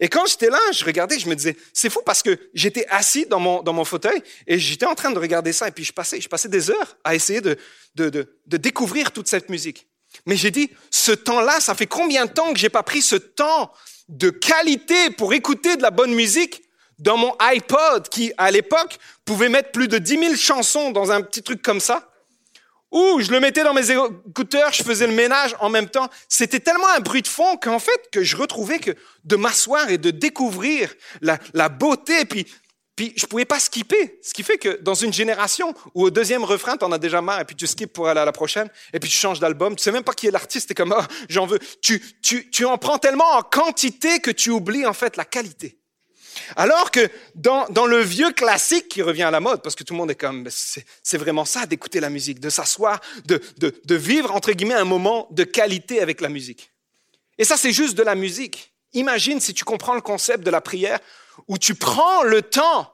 Et 0.00 0.08
quand 0.08 0.26
j'étais 0.26 0.50
là, 0.50 0.60
je 0.72 0.84
regardais, 0.84 1.18
je 1.18 1.28
me 1.28 1.34
disais 1.34 1.56
c'est 1.72 1.90
fou 1.90 2.00
parce 2.04 2.22
que 2.22 2.38
j'étais 2.54 2.86
assis 2.88 3.26
dans 3.26 3.40
mon 3.40 3.62
dans 3.62 3.72
mon 3.72 3.84
fauteuil 3.84 4.22
et 4.46 4.58
j'étais 4.58 4.86
en 4.86 4.94
train 4.94 5.10
de 5.10 5.18
regarder 5.18 5.52
ça 5.52 5.68
et 5.68 5.70
puis 5.70 5.84
je 5.84 5.92
passais 5.92 6.20
je 6.20 6.28
passais 6.28 6.48
des 6.48 6.70
heures 6.70 6.96
à 7.04 7.14
essayer 7.14 7.40
de 7.40 7.56
de, 7.94 8.08
de, 8.08 8.38
de 8.46 8.56
découvrir 8.56 9.12
toute 9.12 9.28
cette 9.28 9.48
musique. 9.48 9.86
Mais 10.26 10.36
j'ai 10.36 10.50
dit, 10.50 10.70
ce 10.90 11.12
temps-là, 11.12 11.60
ça 11.60 11.74
fait 11.74 11.86
combien 11.86 12.26
de 12.26 12.32
temps 12.32 12.52
que 12.52 12.58
j'ai 12.58 12.68
pas 12.68 12.82
pris 12.82 13.02
ce 13.02 13.16
temps 13.16 13.72
de 14.08 14.30
qualité 14.30 15.10
pour 15.10 15.32
écouter 15.32 15.76
de 15.76 15.82
la 15.82 15.90
bonne 15.90 16.12
musique 16.12 16.62
dans 16.98 17.16
mon 17.16 17.34
iPod 17.38 18.08
qui, 18.08 18.32
à 18.36 18.50
l'époque, 18.50 18.98
pouvait 19.24 19.48
mettre 19.48 19.72
plus 19.72 19.88
de 19.88 19.98
10 19.98 20.18
000 20.18 20.36
chansons 20.36 20.90
dans 20.90 21.10
un 21.10 21.22
petit 21.22 21.42
truc 21.42 21.62
comme 21.62 21.80
ça? 21.80 22.11
Ou 22.92 23.20
je 23.20 23.30
le 23.30 23.40
mettais 23.40 23.64
dans 23.64 23.74
mes 23.74 23.90
écouteurs, 23.90 24.72
je 24.72 24.82
faisais 24.82 25.06
le 25.06 25.14
ménage 25.14 25.56
en 25.60 25.70
même 25.70 25.88
temps. 25.88 26.08
C'était 26.28 26.60
tellement 26.60 26.88
un 26.94 27.00
bruit 27.00 27.22
de 27.22 27.28
fond 27.28 27.56
qu'en 27.56 27.78
fait, 27.78 28.10
que 28.12 28.22
je 28.22 28.36
retrouvais 28.36 28.78
que 28.78 28.92
de 29.24 29.36
m'asseoir 29.36 29.88
et 29.88 29.98
de 29.98 30.10
découvrir 30.10 30.92
la, 31.22 31.38
la 31.54 31.68
beauté, 31.68 32.24
puis 32.26 32.46
puis 32.94 33.14
je 33.16 33.24
pouvais 33.24 33.46
pas 33.46 33.58
skipper. 33.58 34.18
Ce 34.22 34.34
qui 34.34 34.42
fait 34.42 34.58
que 34.58 34.80
dans 34.82 34.94
une 34.94 35.12
génération 35.12 35.74
où 35.94 36.04
au 36.04 36.10
deuxième 36.10 36.44
refrain, 36.44 36.76
tu 36.76 36.84
en 36.84 36.92
as 36.92 36.98
déjà 36.98 37.22
marre 37.22 37.40
et 37.40 37.44
puis 37.44 37.56
tu 37.56 37.66
skips 37.66 37.92
pour 37.92 38.08
aller 38.08 38.20
à 38.20 38.24
la 38.24 38.32
prochaine 38.32 38.68
et 38.92 39.00
puis 39.00 39.08
tu 39.08 39.16
changes 39.16 39.40
d'album, 39.40 39.74
tu 39.74 39.82
sais 39.82 39.92
même 39.92 40.04
pas 40.04 40.12
qui 40.12 40.26
est 40.26 40.30
l'artiste, 40.30 40.68
t'es 40.68 40.74
comme, 40.74 40.94
oh, 40.96 41.02
j'en 41.28 41.46
veux. 41.46 41.58
Tu, 41.80 42.02
tu, 42.22 42.50
tu 42.50 42.64
en 42.66 42.76
prends 42.76 42.98
tellement 42.98 43.30
en 43.32 43.42
quantité 43.42 44.20
que 44.20 44.30
tu 44.30 44.50
oublies 44.50 44.84
en 44.84 44.92
fait 44.92 45.16
la 45.16 45.24
qualité. 45.24 45.78
Alors 46.56 46.90
que 46.90 47.08
dans, 47.34 47.66
dans 47.68 47.86
le 47.86 47.98
vieux 47.98 48.32
classique 48.32 48.88
qui 48.88 49.02
revient 49.02 49.22
à 49.24 49.30
la 49.30 49.40
mode, 49.40 49.62
parce 49.62 49.74
que 49.74 49.84
tout 49.84 49.94
le 49.94 49.98
monde 49.98 50.10
est 50.10 50.16
comme, 50.16 50.48
c'est 50.50 51.18
vraiment 51.18 51.44
ça 51.44 51.66
d'écouter 51.66 52.00
la 52.00 52.10
musique, 52.10 52.40
de 52.40 52.50
s'asseoir, 52.50 53.00
de, 53.26 53.40
de, 53.58 53.74
de 53.84 53.94
vivre 53.94 54.32
entre 54.32 54.52
guillemets 54.52 54.74
un 54.74 54.84
moment 54.84 55.28
de 55.30 55.44
qualité 55.44 56.00
avec 56.00 56.20
la 56.20 56.28
musique. 56.28 56.72
Et 57.38 57.44
ça, 57.44 57.56
c'est 57.56 57.72
juste 57.72 57.96
de 57.96 58.02
la 58.02 58.14
musique. 58.14 58.72
Imagine 58.92 59.40
si 59.40 59.54
tu 59.54 59.64
comprends 59.64 59.94
le 59.94 60.00
concept 60.00 60.44
de 60.44 60.50
la 60.50 60.60
prière 60.60 60.98
où 61.48 61.58
tu 61.58 61.74
prends 61.74 62.22
le 62.22 62.42
temps 62.42 62.92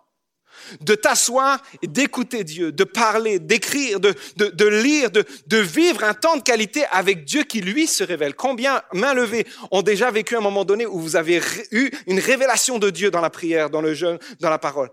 de 0.80 0.94
t'asseoir 0.94 1.62
et 1.82 1.86
d'écouter 1.86 2.44
Dieu, 2.44 2.72
de 2.72 2.84
parler, 2.84 3.38
d'écrire, 3.38 4.00
de, 4.00 4.14
de, 4.36 4.66
lire, 4.66 5.10
de, 5.10 5.24
de, 5.46 5.58
vivre 5.58 6.04
un 6.04 6.14
temps 6.14 6.36
de 6.36 6.42
qualité 6.42 6.84
avec 6.90 7.24
Dieu 7.24 7.44
qui, 7.44 7.60
lui, 7.60 7.86
se 7.86 8.04
révèle. 8.04 8.34
Combien, 8.34 8.82
main 8.92 9.14
levée, 9.14 9.46
ont 9.70 9.82
déjà 9.82 10.10
vécu 10.10 10.36
un 10.36 10.40
moment 10.40 10.64
donné 10.64 10.86
où 10.86 10.98
vous 10.98 11.16
avez 11.16 11.40
eu 11.70 11.90
une 12.06 12.20
révélation 12.20 12.78
de 12.78 12.90
Dieu 12.90 13.10
dans 13.10 13.20
la 13.20 13.30
prière, 13.30 13.70
dans 13.70 13.80
le 13.80 13.94
jeûne, 13.94 14.18
dans 14.40 14.50
la 14.50 14.58
parole? 14.58 14.90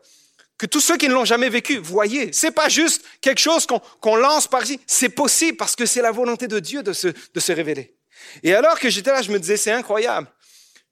Que 0.58 0.66
tous 0.66 0.80
ceux 0.80 0.98
qui 0.98 1.10
ne 1.10 1.14
l'ont 1.14 1.26
jamais 1.26 1.50
vécu, 1.50 1.78
voyez, 1.78 2.32
c'est 2.32 2.52
pas 2.52 2.70
juste 2.70 3.04
quelque 3.20 3.40
chose 3.40 3.68
qu'on 4.00 4.16
lance 4.16 4.48
par 4.48 4.64
ici, 4.64 4.80
c'est 4.88 5.10
possible 5.10 5.58
parce 5.58 5.76
que 5.76 5.86
c'est 5.86 6.02
la 6.02 6.12
volonté 6.12 6.48
de 6.48 6.60
Dieu 6.60 6.82
de 6.82 6.94
se, 6.94 7.10
de 7.10 7.40
se 7.40 7.52
révéler. 7.52 7.94
Et 8.42 8.54
alors 8.54 8.80
que 8.80 8.90
j'étais 8.90 9.12
là, 9.12 9.22
je 9.22 9.32
me 9.32 9.40
disais, 9.40 9.58
c'est 9.58 9.72
incroyable. 9.72 10.28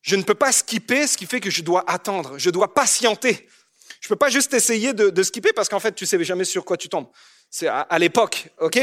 Je 0.01 0.17
ne 0.17 0.23
peux 0.23 0.35
pas 0.35 0.51
skipper, 0.51 1.07
ce 1.07 1.17
qui 1.17 1.25
fait 1.25 1.39
que 1.39 1.49
je 1.49 1.61
dois 1.61 1.89
attendre, 1.89 2.37
je 2.37 2.49
dois 2.49 2.73
patienter. 2.73 3.47
Je 4.03 4.09
peux 4.09 4.17
pas 4.17 4.29
juste 4.29 4.53
essayer 4.53 4.91
de, 4.93 5.09
de 5.09 5.23
skipper 5.23 5.53
parce 5.53 5.69
qu'en 5.69 5.79
fait, 5.79 5.93
tu 5.95 6.05
sais 6.05 6.21
jamais 6.25 6.43
sur 6.43 6.65
quoi 6.65 6.75
tu 6.75 6.89
tombes. 6.89 7.07
C'est 7.49 7.67
à, 7.67 7.79
à 7.79 7.99
l'époque, 7.99 8.49
ok? 8.59 8.77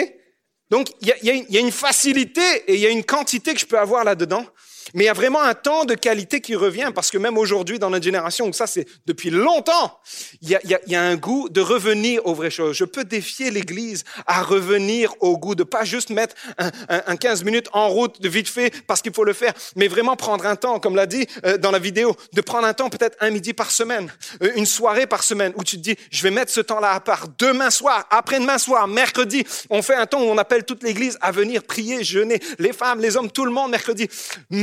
Donc, 0.70 0.88
il 1.02 1.08
y 1.08 1.12
a, 1.12 1.16
y, 1.22 1.30
a, 1.30 1.34
y 1.34 1.56
a 1.58 1.60
une 1.60 1.72
facilité 1.72 2.40
et 2.66 2.74
il 2.74 2.80
y 2.80 2.86
a 2.86 2.88
une 2.88 3.04
quantité 3.04 3.52
que 3.52 3.60
je 3.60 3.66
peux 3.66 3.78
avoir 3.78 4.02
là-dedans. 4.02 4.46
Mais 4.94 5.04
il 5.04 5.06
y 5.06 5.10
a 5.10 5.14
vraiment 5.14 5.42
un 5.42 5.54
temps 5.54 5.84
de 5.84 5.94
qualité 5.94 6.40
qui 6.40 6.54
revient 6.54 6.90
parce 6.94 7.10
que 7.10 7.18
même 7.18 7.38
aujourd'hui, 7.38 7.78
dans 7.78 7.90
notre 7.90 8.04
génération, 8.04 8.46
où 8.48 8.52
ça 8.52 8.66
c'est 8.66 8.86
depuis 9.06 9.30
longtemps, 9.30 9.98
il 10.42 10.50
y, 10.50 10.54
a, 10.54 10.60
il, 10.64 10.70
y 10.70 10.74
a, 10.74 10.80
il 10.86 10.92
y 10.92 10.96
a, 10.96 11.02
un 11.02 11.16
goût 11.16 11.48
de 11.48 11.60
revenir 11.60 12.26
aux 12.26 12.34
vraies 12.34 12.50
choses. 12.50 12.76
Je 12.76 12.84
peux 12.84 13.04
défier 13.04 13.50
l'Église 13.50 14.04
à 14.26 14.42
revenir 14.42 15.14
au 15.20 15.38
goût, 15.38 15.54
de 15.54 15.64
pas 15.64 15.84
juste 15.84 16.10
mettre 16.10 16.34
un, 16.58 16.70
un, 16.88 17.02
un 17.06 17.16
15 17.16 17.44
minutes 17.44 17.68
en 17.72 17.88
route 17.88 18.20
de 18.20 18.28
vite 18.28 18.48
fait 18.48 18.70
parce 18.86 19.02
qu'il 19.02 19.12
faut 19.12 19.24
le 19.24 19.32
faire, 19.32 19.52
mais 19.76 19.88
vraiment 19.88 20.16
prendre 20.16 20.46
un 20.46 20.56
temps, 20.56 20.80
comme 20.80 20.96
l'a 20.96 21.06
dit 21.06 21.26
euh, 21.44 21.58
dans 21.58 21.70
la 21.70 21.78
vidéo, 21.78 22.16
de 22.32 22.40
prendre 22.40 22.66
un 22.66 22.74
temps 22.74 22.90
peut-être 22.90 23.16
un 23.20 23.30
midi 23.30 23.52
par 23.52 23.70
semaine, 23.70 24.12
euh, 24.42 24.52
une 24.56 24.66
soirée 24.66 25.06
par 25.06 25.22
semaine, 25.22 25.52
où 25.56 25.64
tu 25.64 25.76
te 25.76 25.82
dis, 25.82 25.96
je 26.10 26.22
vais 26.22 26.30
mettre 26.30 26.52
ce 26.52 26.60
temps-là 26.60 26.92
à 26.92 27.00
part. 27.00 27.26
Demain 27.38 27.70
soir, 27.70 28.06
après-demain 28.10 28.58
soir, 28.58 28.88
mercredi, 28.88 29.44
on 29.68 29.82
fait 29.82 29.94
un 29.94 30.06
temps 30.06 30.20
où 30.20 30.26
on 30.26 30.38
appelle 30.38 30.64
toute 30.64 30.82
l'Église 30.82 31.18
à 31.20 31.30
venir 31.32 31.62
prier, 31.62 32.04
jeûner, 32.04 32.40
les 32.58 32.72
femmes, 32.72 33.00
les 33.00 33.16
hommes, 33.16 33.30
tout 33.30 33.44
le 33.44 33.50
monde, 33.50 33.70
mercredi. 33.70 34.08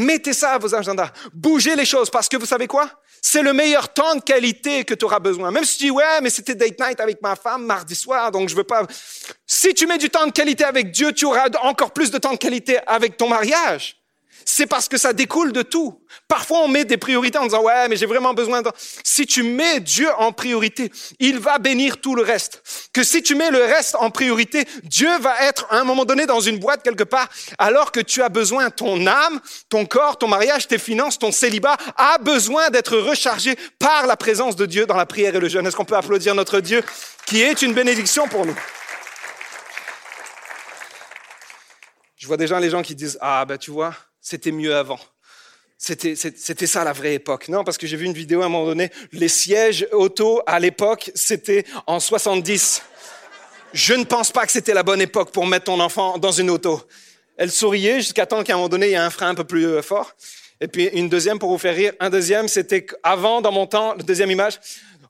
Mettez 0.08 0.32
ça 0.32 0.52
à 0.52 0.58
vos 0.58 0.74
agendas. 0.74 1.12
Bougez 1.34 1.76
les 1.76 1.84
choses 1.84 2.10
parce 2.10 2.30
que 2.30 2.38
vous 2.38 2.46
savez 2.46 2.66
quoi? 2.66 2.90
C'est 3.22 3.42
le 3.42 3.52
meilleur 3.52 3.94
temps 3.94 4.16
de 4.16 4.22
qualité 4.22 4.86
que 4.86 4.94
tu 4.94 5.04
auras 5.04 5.20
besoin. 5.20 5.52
Même 5.52 5.66
si 5.66 5.78
tu 5.78 5.84
dis, 5.86 5.92
ouais, 5.92 6.22
mais 6.22 6.30
c'était 6.30 6.56
date 6.56 6.80
night 6.80 7.02
avec 7.02 7.22
ma 7.22 7.36
femme 7.36 7.66
mardi 7.66 7.94
soir, 7.94 8.32
donc 8.32 8.48
je 8.48 8.56
veux 8.56 8.64
pas. 8.64 8.88
Si 9.46 9.74
tu 9.74 9.86
mets 9.86 9.98
du 9.98 10.10
temps 10.10 10.26
de 10.26 10.32
qualité 10.32 10.64
avec 10.64 10.92
Dieu, 10.92 11.12
tu 11.12 11.26
auras 11.26 11.50
encore 11.62 11.92
plus 11.92 12.10
de 12.10 12.18
temps 12.20 12.32
de 12.32 12.38
qualité 12.38 12.80
avec 12.88 13.18
ton 13.18 13.28
mariage 13.28 13.98
c'est 14.50 14.66
parce 14.66 14.88
que 14.88 14.98
ça 14.98 15.12
découle 15.12 15.52
de 15.52 15.62
tout. 15.62 16.02
Parfois, 16.30 16.60
on 16.60 16.70
met 16.70 16.86
des 16.86 16.96
priorités 16.96 17.38
en 17.38 17.44
disant, 17.44 17.62
ouais, 17.64 17.90
mais 17.90 17.98
j'ai 17.98 18.06
vraiment 18.06 18.34
besoin 18.34 18.62
de... 18.62 18.72
Si 19.04 19.26
tu 19.26 19.44
mets 19.44 19.82
Dieu 19.82 20.08
en 20.20 20.32
priorité, 20.32 20.90
il 21.20 21.38
va 21.38 21.60
bénir 21.60 22.00
tout 22.00 22.16
le 22.16 22.24
reste. 22.24 22.64
Que 22.94 23.04
si 23.04 23.22
tu 23.22 23.36
mets 23.36 23.52
le 23.52 23.60
reste 23.60 23.96
en 23.96 24.10
priorité, 24.10 24.66
Dieu 24.84 25.10
va 25.20 25.36
être 25.44 25.68
à 25.70 25.78
un 25.80 25.84
moment 25.84 26.06
donné 26.06 26.26
dans 26.26 26.40
une 26.40 26.60
boîte 26.60 26.82
quelque 26.82 27.04
part, 27.04 27.28
alors 27.58 27.92
que 27.92 28.00
tu 28.00 28.22
as 28.22 28.30
besoin, 28.30 28.70
ton 28.70 29.06
âme, 29.06 29.42
ton 29.68 29.86
corps, 29.86 30.18
ton 30.18 30.30
mariage, 30.30 30.66
tes 30.70 30.78
finances, 30.78 31.20
ton 31.20 31.34
célibat 31.34 31.76
a 31.98 32.18
besoin 32.18 32.70
d'être 32.70 32.98
rechargé 32.98 33.58
par 33.80 34.08
la 34.08 34.16
présence 34.16 34.56
de 34.56 34.66
Dieu 34.66 34.86
dans 34.86 34.96
la 34.96 35.06
prière 35.06 35.36
et 35.36 35.40
le 35.42 35.50
jeûne. 35.50 35.68
Est-ce 35.68 35.76
qu'on 35.76 35.84
peut 35.84 35.98
applaudir 35.98 36.36
notre 36.36 36.62
Dieu 36.62 36.82
qui 37.26 37.42
est 37.42 37.62
une 37.64 37.74
bénédiction 37.74 38.30
pour 38.30 38.46
nous? 38.46 38.56
Je 42.16 42.28
vois 42.28 42.38
déjà 42.38 42.62
les 42.62 42.70
gens 42.70 42.82
qui 42.82 42.96
disent, 42.96 43.18
ah 43.20 43.44
ben 43.44 43.58
tu 43.58 43.72
vois, 43.72 43.94
c'était 44.30 44.52
mieux 44.52 44.76
avant. 44.76 45.00
C'était, 45.78 46.16
ça 46.16 46.84
la 46.84 46.92
vraie 46.92 47.14
époque. 47.14 47.48
Non, 47.48 47.64
parce 47.64 47.78
que 47.78 47.88
j'ai 47.88 47.96
vu 47.96 48.06
une 48.06 48.14
vidéo 48.14 48.42
à 48.42 48.46
un 48.46 48.50
moment 48.50 48.66
donné, 48.66 48.92
les 49.14 49.30
sièges 49.30 49.88
auto 49.94 50.42
à 50.46 50.60
l'époque, 50.60 51.12
c'était 51.16 51.64
en 51.86 52.02
70. 52.02 52.82
Je 53.72 53.94
ne 53.94 54.04
pense 54.04 54.32
pas 54.32 54.46
que 54.46 54.52
c'était 54.52 54.74
la 54.74 54.84
bonne 54.84 55.00
époque 55.00 55.32
pour 55.32 55.46
mettre 55.46 55.66
ton 55.66 55.80
enfant 55.80 56.18
dans 56.18 56.32
une 56.32 56.50
auto. 56.50 56.82
Elle 57.38 57.52
souriait 57.52 58.02
jusqu'à 58.02 58.26
temps 58.26 58.44
qu'à 58.44 58.54
un 58.54 58.56
moment 58.58 58.68
donné, 58.68 58.88
il 58.88 58.92
y 58.94 58.96
a 58.96 59.06
un 59.06 59.10
frein 59.10 59.30
un 59.30 59.36
peu 59.36 59.46
plus 59.46 59.66
euh, 59.66 59.82
fort. 59.82 60.12
Et 60.60 60.68
puis 60.68 60.88
une 60.88 61.08
deuxième 61.08 61.40
pour 61.40 61.50
vous 61.50 61.58
faire 61.58 61.76
rire. 61.76 61.94
Un 62.02 62.10
deuxième, 62.10 62.50
c'était 62.50 62.86
avant, 63.04 63.40
dans 63.40 63.54
mon 63.54 63.66
temps, 63.66 63.94
la 63.94 64.04
deuxième 64.04 64.32
image, 64.32 64.60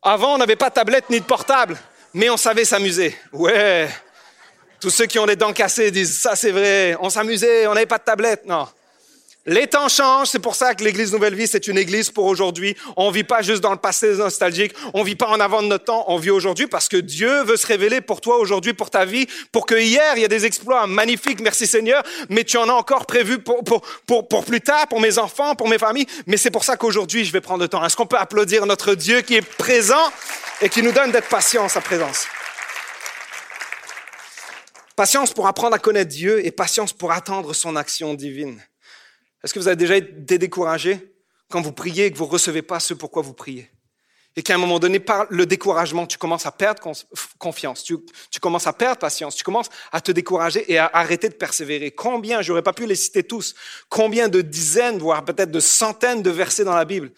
avant, 0.04 0.36
on 0.36 0.38
n'avait 0.38 0.58
pas 0.58 0.70
de 0.70 0.76
tablette 0.76 1.10
ni 1.10 1.22
de 1.22 1.26
portable, 1.26 1.76
mais 2.14 2.30
on 2.30 2.38
savait 2.38 2.66
s'amuser. 2.66 3.16
Ouais. 3.34 3.90
Tous 4.80 4.92
ceux 4.92 5.08
qui 5.08 5.18
ont 5.18 5.26
les 5.26 5.36
dents 5.36 5.54
cassées 5.54 5.90
disent, 5.90 6.20
ça 6.20 6.36
c'est 6.36 6.52
vrai, 6.52 6.96
on 7.00 7.10
s'amusait, 7.10 7.66
on 7.66 7.74
n'avait 7.74 7.88
pas 7.88 7.98
de 7.98 8.04
tablette. 8.04 8.46
Non. 8.46 8.68
Les 9.50 9.66
temps 9.66 9.88
changent, 9.88 10.28
c'est 10.28 10.40
pour 10.40 10.56
ça 10.56 10.76
que 10.76 10.84
l'Église 10.84 11.14
Nouvelle 11.14 11.34
Vie, 11.34 11.48
c'est 11.48 11.68
une 11.68 11.78
Église 11.78 12.12
pour 12.12 12.26
aujourd'hui. 12.26 12.76
On 12.98 13.12
vit 13.12 13.24
pas 13.24 13.42
juste 13.42 13.62
dans 13.62 13.72
le 13.72 13.78
passé 13.78 14.14
nostalgique, 14.16 14.74
on 14.94 15.04
vit 15.04 15.16
pas 15.16 15.28
en 15.28 15.40
avant 15.40 15.62
de 15.62 15.68
notre 15.68 15.86
temps, 15.86 16.04
on 16.10 16.18
vit 16.18 16.32
aujourd'hui 16.32 16.68
parce 16.68 16.90
que 16.90 16.98
Dieu 16.98 17.44
veut 17.44 17.56
se 17.56 17.66
révéler 17.66 18.02
pour 18.02 18.20
toi 18.20 18.40
aujourd'hui, 18.40 18.74
pour 18.74 18.90
ta 18.90 19.06
vie, 19.06 19.26
pour 19.54 19.66
que 19.66 19.76
hier, 19.76 20.18
il 20.18 20.22
y 20.22 20.26
a 20.26 20.28
des 20.28 20.46
exploits 20.46 20.86
magnifiques, 20.86 21.40
merci 21.40 21.66
Seigneur, 21.66 22.04
mais 22.28 22.44
tu 22.44 22.58
en 22.58 22.68
as 22.68 22.74
encore 22.74 23.06
prévu 23.06 23.40
pour, 23.40 23.64
pour, 23.64 23.84
pour, 24.06 24.28
pour 24.28 24.44
plus 24.44 24.60
tard, 24.60 24.86
pour 24.90 25.00
mes 25.00 25.18
enfants, 25.18 25.56
pour 25.56 25.70
mes 25.70 25.78
familles, 25.78 26.08
mais 26.26 26.36
c'est 26.36 26.52
pour 26.52 26.66
ça 26.66 26.76
qu'aujourd'hui, 26.76 27.24
je 27.24 27.32
vais 27.32 27.40
prendre 27.40 27.62
le 27.62 27.70
temps. 27.70 27.86
Est-ce 27.86 27.96
qu'on 27.96 28.06
peut 28.06 28.18
applaudir 28.18 28.66
notre 28.66 28.96
Dieu 28.96 29.22
qui 29.22 29.36
est 29.36 29.42
présent 29.42 30.12
et 30.60 30.68
qui 30.68 30.84
nous 30.84 30.92
donne 30.92 31.14
d'être 31.14 31.30
patient 31.30 31.64
en 31.64 31.70
sa 31.70 31.80
présence? 31.80 32.28
Patience 34.98 35.32
pour 35.32 35.48
apprendre 35.48 35.74
à 35.74 35.80
connaître 35.80 36.10
Dieu 36.10 36.46
et 36.46 36.52
patience 36.52 36.92
pour 36.92 37.14
attendre 37.14 37.54
son 37.54 37.78
action 37.78 38.14
divine. 38.14 38.62
Est-ce 39.48 39.54
que 39.54 39.60
vous 39.60 39.70
avez 39.70 39.78
déjà 39.78 39.96
été 39.96 40.38
découragé 40.38 41.00
quand 41.50 41.62
vous 41.62 41.72
priez 41.72 42.08
et 42.08 42.12
que 42.12 42.18
vous 42.18 42.26
ne 42.26 42.32
recevez 42.32 42.62
pas 42.62 42.82
ce 42.82 42.94
pourquoi 42.94 43.22
vous 43.22 43.34
priez? 43.34 43.72
Et 44.36 44.44
qu'à 44.44 44.56
un 44.56 44.58
moment 44.58 44.78
donné, 44.78 45.00
par 45.00 45.26
le 45.30 45.46
découragement, 45.46 46.06
tu 46.06 46.18
commences 46.18 46.46
à 46.46 46.52
perdre 46.52 46.82
confiance, 47.38 47.82
tu, 47.82 47.98
commences 48.42 48.68
à 48.68 48.74
perdre 48.74 48.98
patience, 49.00 49.38
tu 49.38 49.46
commences 49.46 49.70
à 49.94 50.02
te 50.02 50.12
décourager 50.12 50.70
et 50.70 50.78
à 50.78 50.88
arrêter 50.88 51.30
de 51.30 51.34
persévérer. 51.36 51.92
Combien, 51.92 52.42
j'aurais 52.42 52.62
pas 52.62 52.74
pu 52.74 52.86
les 52.88 52.96
citer 52.96 53.24
tous, 53.24 53.56
combien 53.88 54.28
de 54.28 54.42
dizaines, 54.42 54.98
voire 54.98 55.24
peut-être 55.24 55.50
de 55.50 55.62
centaines 55.62 56.22
de 56.22 56.30
versets 56.30 56.66
dans 56.66 56.76
la 56.76 56.84
Bible, 56.84 57.12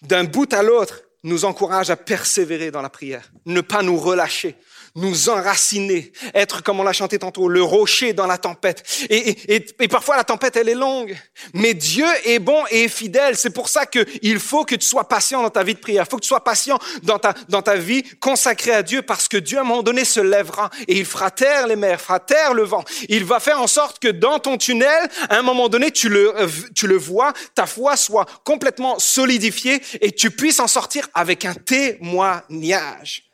d'un 0.00 0.24
bout 0.24 0.50
à 0.54 0.62
l'autre, 0.62 1.02
nous 1.22 1.44
encouragent 1.44 1.90
à 1.90 1.96
persévérer 1.96 2.70
dans 2.70 2.80
la 2.80 2.88
prière, 2.88 3.30
ne 3.44 3.60
pas 3.60 3.82
nous 3.82 3.98
relâcher, 3.98 4.56
nous 4.96 5.28
enraciner, 5.28 6.10
être, 6.34 6.62
comme 6.62 6.80
on 6.80 6.82
l'a 6.82 6.94
chanté 6.94 7.18
tantôt, 7.18 7.48
le 7.48 7.62
rocher 7.62 8.14
dans 8.14 8.26
la 8.26 8.38
tempête. 8.38 8.82
Et, 9.10 9.54
et, 9.54 9.66
et, 9.78 9.88
parfois 9.88 10.16
la 10.16 10.24
tempête, 10.24 10.56
elle 10.56 10.70
est 10.70 10.74
longue. 10.74 11.16
Mais 11.52 11.74
Dieu 11.74 12.06
est 12.24 12.38
bon 12.38 12.64
et 12.70 12.88
fidèle. 12.88 13.36
C'est 13.36 13.50
pour 13.50 13.68
ça 13.68 13.84
qu'il 13.84 14.40
faut 14.40 14.64
que 14.64 14.74
tu 14.74 14.86
sois 14.86 15.06
patient 15.06 15.42
dans 15.42 15.50
ta 15.50 15.62
vie 15.62 15.74
de 15.74 15.78
prière. 15.78 16.04
Il 16.06 16.10
faut 16.10 16.16
que 16.16 16.22
tu 16.22 16.28
sois 16.28 16.42
patient 16.42 16.78
dans 17.02 17.18
ta, 17.18 17.34
dans 17.48 17.62
ta 17.62 17.76
vie 17.76 18.02
consacrée 18.20 18.72
à 18.72 18.82
Dieu 18.82 19.02
parce 19.02 19.28
que 19.28 19.36
Dieu, 19.36 19.58
à 19.58 19.60
un 19.60 19.64
moment 19.64 19.82
donné, 19.82 20.04
se 20.04 20.20
lèvera 20.20 20.70
et 20.88 20.98
il 20.98 21.04
fera 21.04 21.30
taire 21.30 21.66
les 21.66 21.76
mers, 21.76 22.00
fera 22.00 22.18
taire 22.18 22.54
le 22.54 22.62
vent. 22.62 22.84
Il 23.10 23.24
va 23.24 23.38
faire 23.38 23.60
en 23.60 23.66
sorte 23.66 23.98
que 23.98 24.08
dans 24.08 24.38
ton 24.38 24.56
tunnel, 24.56 25.08
à 25.28 25.36
un 25.36 25.42
moment 25.42 25.68
donné, 25.68 25.90
tu 25.90 26.08
le, 26.08 26.34
tu 26.74 26.86
le 26.86 26.96
vois, 26.96 27.34
ta 27.54 27.66
foi 27.66 27.96
soit 27.96 28.26
complètement 28.44 28.98
solidifiée 28.98 29.82
et 30.00 30.12
tu 30.12 30.30
puisses 30.30 30.60
en 30.60 30.68
sortir 30.68 31.08
avec 31.12 31.44
un 31.44 31.54
témoignage. 31.54 33.25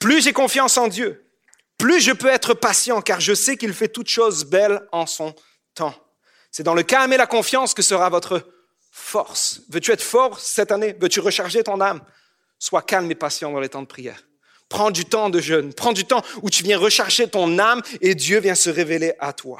Plus 0.00 0.22
j'ai 0.24 0.32
confiance 0.32 0.76
en 0.76 0.88
Dieu, 0.88 1.24
plus 1.78 2.00
je 2.00 2.10
peux 2.10 2.28
être 2.28 2.54
patient 2.54 3.00
car 3.00 3.20
je 3.20 3.34
sais 3.34 3.56
qu'il 3.56 3.72
fait 3.72 3.88
toutes 3.88 4.08
choses 4.08 4.44
belles 4.44 4.82
en 4.90 5.06
son 5.06 5.34
temps. 5.74 5.94
C'est 6.50 6.64
dans 6.64 6.74
le 6.74 6.82
calme 6.82 7.12
et 7.12 7.16
la 7.16 7.26
confiance 7.26 7.74
que 7.74 7.82
sera 7.82 8.08
votre 8.08 8.44
force. 8.90 9.60
Veux-tu 9.68 9.92
être 9.92 10.02
fort 10.02 10.40
cette 10.40 10.72
année? 10.72 10.96
Veux-tu 11.00 11.20
recharger 11.20 11.62
ton 11.62 11.80
âme? 11.80 12.00
Sois 12.58 12.82
calme 12.82 13.10
et 13.10 13.14
patient 13.14 13.52
dans 13.52 13.60
les 13.60 13.68
temps 13.68 13.82
de 13.82 13.86
prière. 13.86 14.24
Prends 14.68 14.90
du 14.90 15.04
temps 15.04 15.30
de 15.30 15.40
jeûne. 15.40 15.72
Prends 15.72 15.92
du 15.92 16.04
temps 16.04 16.22
où 16.42 16.50
tu 16.50 16.62
viens 16.62 16.78
recharger 16.78 17.28
ton 17.28 17.58
âme 17.58 17.82
et 18.00 18.14
Dieu 18.14 18.40
vient 18.40 18.54
se 18.54 18.70
révéler 18.70 19.14
à 19.18 19.32
toi. 19.32 19.58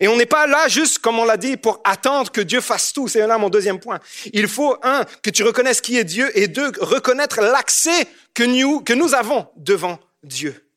Et 0.00 0.08
on 0.08 0.16
n'est 0.16 0.26
pas 0.26 0.46
là 0.46 0.66
juste, 0.68 0.98
comme 0.98 1.18
on 1.18 1.24
l'a 1.24 1.36
dit, 1.36 1.56
pour 1.56 1.80
attendre 1.84 2.32
que 2.32 2.40
Dieu 2.40 2.60
fasse 2.60 2.92
tout. 2.92 3.06
C'est 3.06 3.26
là 3.26 3.38
mon 3.38 3.48
deuxième 3.48 3.78
point. 3.78 4.00
Il 4.32 4.48
faut, 4.48 4.76
un, 4.82 5.04
que 5.22 5.30
tu 5.30 5.42
reconnaisses 5.44 5.80
qui 5.80 5.96
est 5.96 6.04
Dieu 6.04 6.36
et 6.36 6.48
deux, 6.48 6.72
reconnaître 6.80 7.40
l'accès 7.40 8.08
que 8.34 8.42
nous, 8.42 8.80
que 8.80 8.92
nous 8.92 9.14
avons 9.14 9.48
devant 9.56 9.98
Dieu. 10.22 10.68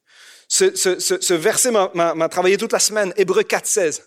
Ce, 0.48 0.76
ce, 0.76 1.00
ce, 1.00 1.20
ce 1.20 1.34
verset 1.34 1.72
m'a 1.72 2.30
travaillé 2.30 2.58
toute 2.58 2.72
la 2.72 2.80
semaine, 2.80 3.13
Hébreu 3.17 3.43
4, 3.43 3.65
16. 3.65 4.04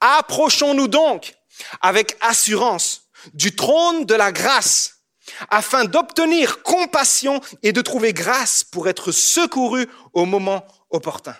Approchons-nous 0.00 0.88
donc 0.88 1.34
avec 1.80 2.16
assurance 2.20 3.08
du 3.34 3.54
trône 3.54 4.04
de 4.04 4.14
la 4.14 4.32
grâce 4.32 5.00
afin 5.48 5.84
d'obtenir 5.84 6.62
compassion 6.62 7.40
et 7.62 7.72
de 7.72 7.82
trouver 7.82 8.12
grâce 8.12 8.64
pour 8.64 8.88
être 8.88 9.12
secouru 9.12 9.88
au 10.12 10.24
moment 10.24 10.66
opportun. 10.90 11.36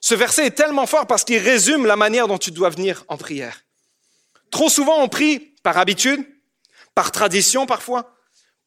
Ce 0.00 0.14
verset 0.14 0.46
est 0.46 0.50
tellement 0.52 0.86
fort 0.86 1.06
parce 1.06 1.24
qu'il 1.24 1.38
résume 1.38 1.86
la 1.86 1.96
manière 1.96 2.28
dont 2.28 2.38
tu 2.38 2.50
dois 2.50 2.70
venir 2.70 3.04
en 3.08 3.16
prière. 3.16 3.64
Trop 4.50 4.68
souvent, 4.68 5.00
on 5.00 5.08
prie 5.08 5.54
par 5.62 5.78
habitude, 5.78 6.26
par 6.94 7.12
tradition 7.12 7.66
parfois, 7.66 8.14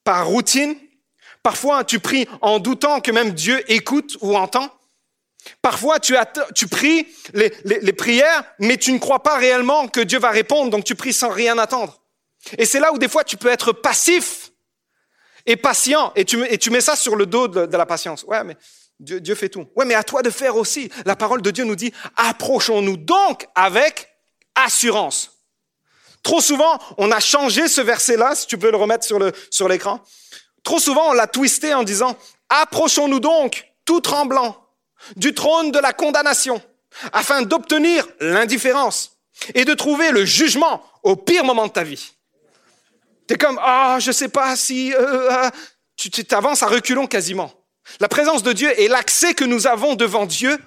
par 0.04 0.28
routine. 0.28 0.76
Parfois, 1.46 1.84
tu 1.84 2.00
pries 2.00 2.28
en 2.42 2.58
doutant 2.58 3.02
que 3.02 3.12
même 3.12 3.34
Dieu 3.34 3.64
écoute 3.72 4.18
ou 4.22 4.36
entend. 4.36 4.68
Parfois, 5.62 6.00
tu, 6.00 6.16
tu 6.56 6.68
pries 6.68 7.06
les, 7.36 7.94
prières, 7.94 8.44
mais 8.58 8.78
tu 8.78 8.92
ne 8.92 8.98
crois 8.98 9.22
pas 9.22 9.38
réellement 9.38 9.88
que 9.88 10.02
Dieu 10.02 10.18
va 10.18 10.32
répondre, 10.32 10.72
donc 10.72 10.86
tu 10.86 10.96
pries 10.96 11.14
sans 11.14 11.30
rien 11.30 11.60
attendre. 11.60 12.02
Et 12.58 12.66
c'est 12.66 12.80
là 12.80 12.92
où 12.92 12.98
des 12.98 13.08
fois 13.08 13.24
tu 13.24 13.38
peux 13.38 13.50
être 13.50 13.74
passif 13.74 14.54
et 15.46 15.56
patient, 15.56 16.12
et 16.16 16.26
tu, 16.26 16.44
et 16.52 16.58
tu 16.58 16.72
mets 16.72 16.82
ça 16.82 16.96
sur 16.96 17.16
le 17.16 17.28
dos 17.28 17.48
de, 17.48 17.78
la 17.78 17.86
patience. 17.86 18.24
Ouais, 18.24 18.44
mais 18.44 18.58
Dieu, 19.00 19.36
fait 19.36 19.50
tout. 19.50 19.68
Ouais, 19.76 19.86
mais 19.86 19.94
à 19.94 20.04
toi 20.04 20.24
de 20.24 20.32
faire 20.32 20.56
aussi. 20.56 20.90
La 21.06 21.16
parole 21.16 21.44
de 21.44 21.52
Dieu 21.52 21.64
nous 21.64 21.76
dit, 21.76 21.94
approchons-nous 22.16 22.98
donc 22.98 23.46
avec 23.54 24.10
assurance. 24.56 25.30
Trop 26.24 26.42
souvent, 26.42 26.80
on 26.98 27.12
a 27.12 27.20
changé 27.20 27.68
ce 27.68 27.82
verset-là, 27.82 28.34
si 28.34 28.48
tu 28.48 28.58
peux 28.58 28.72
le 28.72 28.78
remettre 28.78 29.06
sur 29.06 29.70
l'écran. 29.70 30.02
Trop 30.66 30.80
souvent, 30.80 31.12
on 31.12 31.14
l'a 31.14 31.28
twisté 31.28 31.74
en 31.74 31.84
disant, 31.84 32.18
approchons-nous 32.50 33.22
donc, 33.22 33.72
tout 33.86 34.02
tremblant, 34.02 34.68
du 35.16 35.34
trône 35.34 35.72
de 35.72 35.78
la 35.78 35.94
condamnation, 35.94 36.62
afin 37.14 37.44
d'obtenir 37.44 38.06
l'indifférence 38.20 39.18
et 39.54 39.64
de 39.64 39.74
trouver 39.76 40.12
le 40.12 40.26
jugement 40.26 40.84
au 41.04 41.16
pire 41.16 41.46
moment 41.46 41.68
de 41.68 41.72
ta 41.72 41.84
vie. 41.84 42.14
T'es 43.28 43.38
comme, 43.38 43.60
ah, 43.62 43.98
je 44.00 44.12
sais 44.12 44.28
pas 44.28 44.56
si, 44.56 44.94
euh, 44.94 45.32
euh 45.32 45.50
tu 45.96 46.10
t'avances 46.26 46.62
à 46.62 46.68
reculons 46.68 47.08
quasiment. 47.08 47.54
La 48.00 48.10
présence 48.10 48.44
de 48.44 48.52
Dieu 48.52 48.78
et 48.80 48.88
l'accès 48.88 49.34
que 49.34 49.46
nous 49.46 49.68
avons 49.68 49.96
devant 49.96 50.26
Dieu 50.26 50.58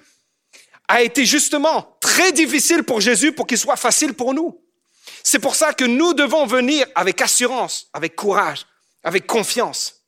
a 0.87 1.03
été 1.03 1.25
justement 1.25 1.97
très 2.01 2.31
difficile 2.31 2.83
pour 2.83 2.99
Jésus 2.99 3.31
pour 3.31 3.45
qu'il 3.45 3.57
soit 3.57 3.75
facile 3.75 4.13
pour 4.13 4.33
nous. 4.33 4.59
C'est 5.23 5.39
pour 5.39 5.55
ça 5.55 5.73
que 5.73 5.85
nous 5.85 6.13
devons 6.13 6.47
venir 6.47 6.87
avec 6.95 7.21
assurance, 7.21 7.89
avec 7.93 8.15
courage, 8.15 8.65
avec 9.03 9.27
confiance. 9.27 10.05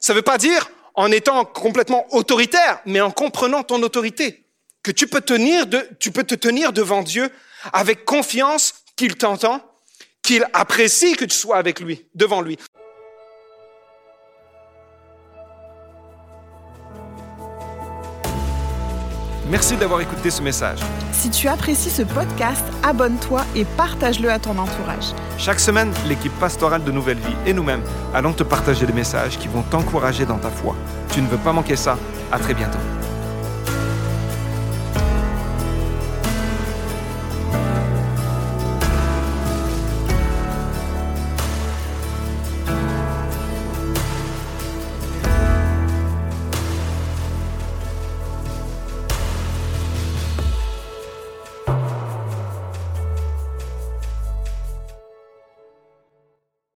Ça 0.00 0.12
ne 0.12 0.18
veut 0.18 0.22
pas 0.22 0.38
dire 0.38 0.70
en 0.94 1.10
étant 1.12 1.44
complètement 1.44 2.06
autoritaire, 2.14 2.80
mais 2.86 3.00
en 3.00 3.10
comprenant 3.10 3.62
ton 3.62 3.82
autorité, 3.82 4.44
que 4.82 4.90
tu 4.90 5.06
peux, 5.06 5.20
te 5.20 6.34
tenir 6.34 6.72
devant 6.72 7.02
Dieu 7.02 7.30
avec 7.72 8.04
confiance 8.04 8.74
qu'il 8.96 9.16
t'entend, 9.16 9.62
qu'il 10.22 10.46
apprécie 10.52 11.16
que 11.16 11.24
tu 11.24 11.36
sois 11.36 11.56
avec 11.56 11.80
lui, 11.80 12.06
devant 12.14 12.40
lui. 12.40 12.58
Merci 19.50 19.76
d'avoir 19.76 20.00
écouté 20.00 20.30
ce 20.30 20.42
message. 20.42 20.78
Si 21.12 21.28
tu 21.28 21.48
apprécies 21.48 21.90
ce 21.90 22.02
podcast, 22.02 22.64
abonne-toi 22.84 23.42
et 23.56 23.64
partage-le 23.64 24.30
à 24.30 24.38
ton 24.38 24.56
entourage. 24.56 25.12
Chaque 25.38 25.58
semaine, 25.58 25.90
l'équipe 26.06 26.32
pastorale 26.38 26.84
de 26.84 26.92
Nouvelle 26.92 27.18
Vie 27.18 27.34
et 27.46 27.52
nous-mêmes 27.52 27.82
allons 28.14 28.32
te 28.32 28.44
partager 28.44 28.86
des 28.86 28.92
messages 28.92 29.38
qui 29.38 29.48
vont 29.48 29.62
t'encourager 29.62 30.24
dans 30.24 30.38
ta 30.38 30.50
foi. 30.50 30.76
Tu 31.12 31.20
ne 31.20 31.26
veux 31.26 31.38
pas 31.38 31.52
manquer 31.52 31.74
ça. 31.74 31.98
À 32.30 32.38
très 32.38 32.54
bientôt. 32.54 32.78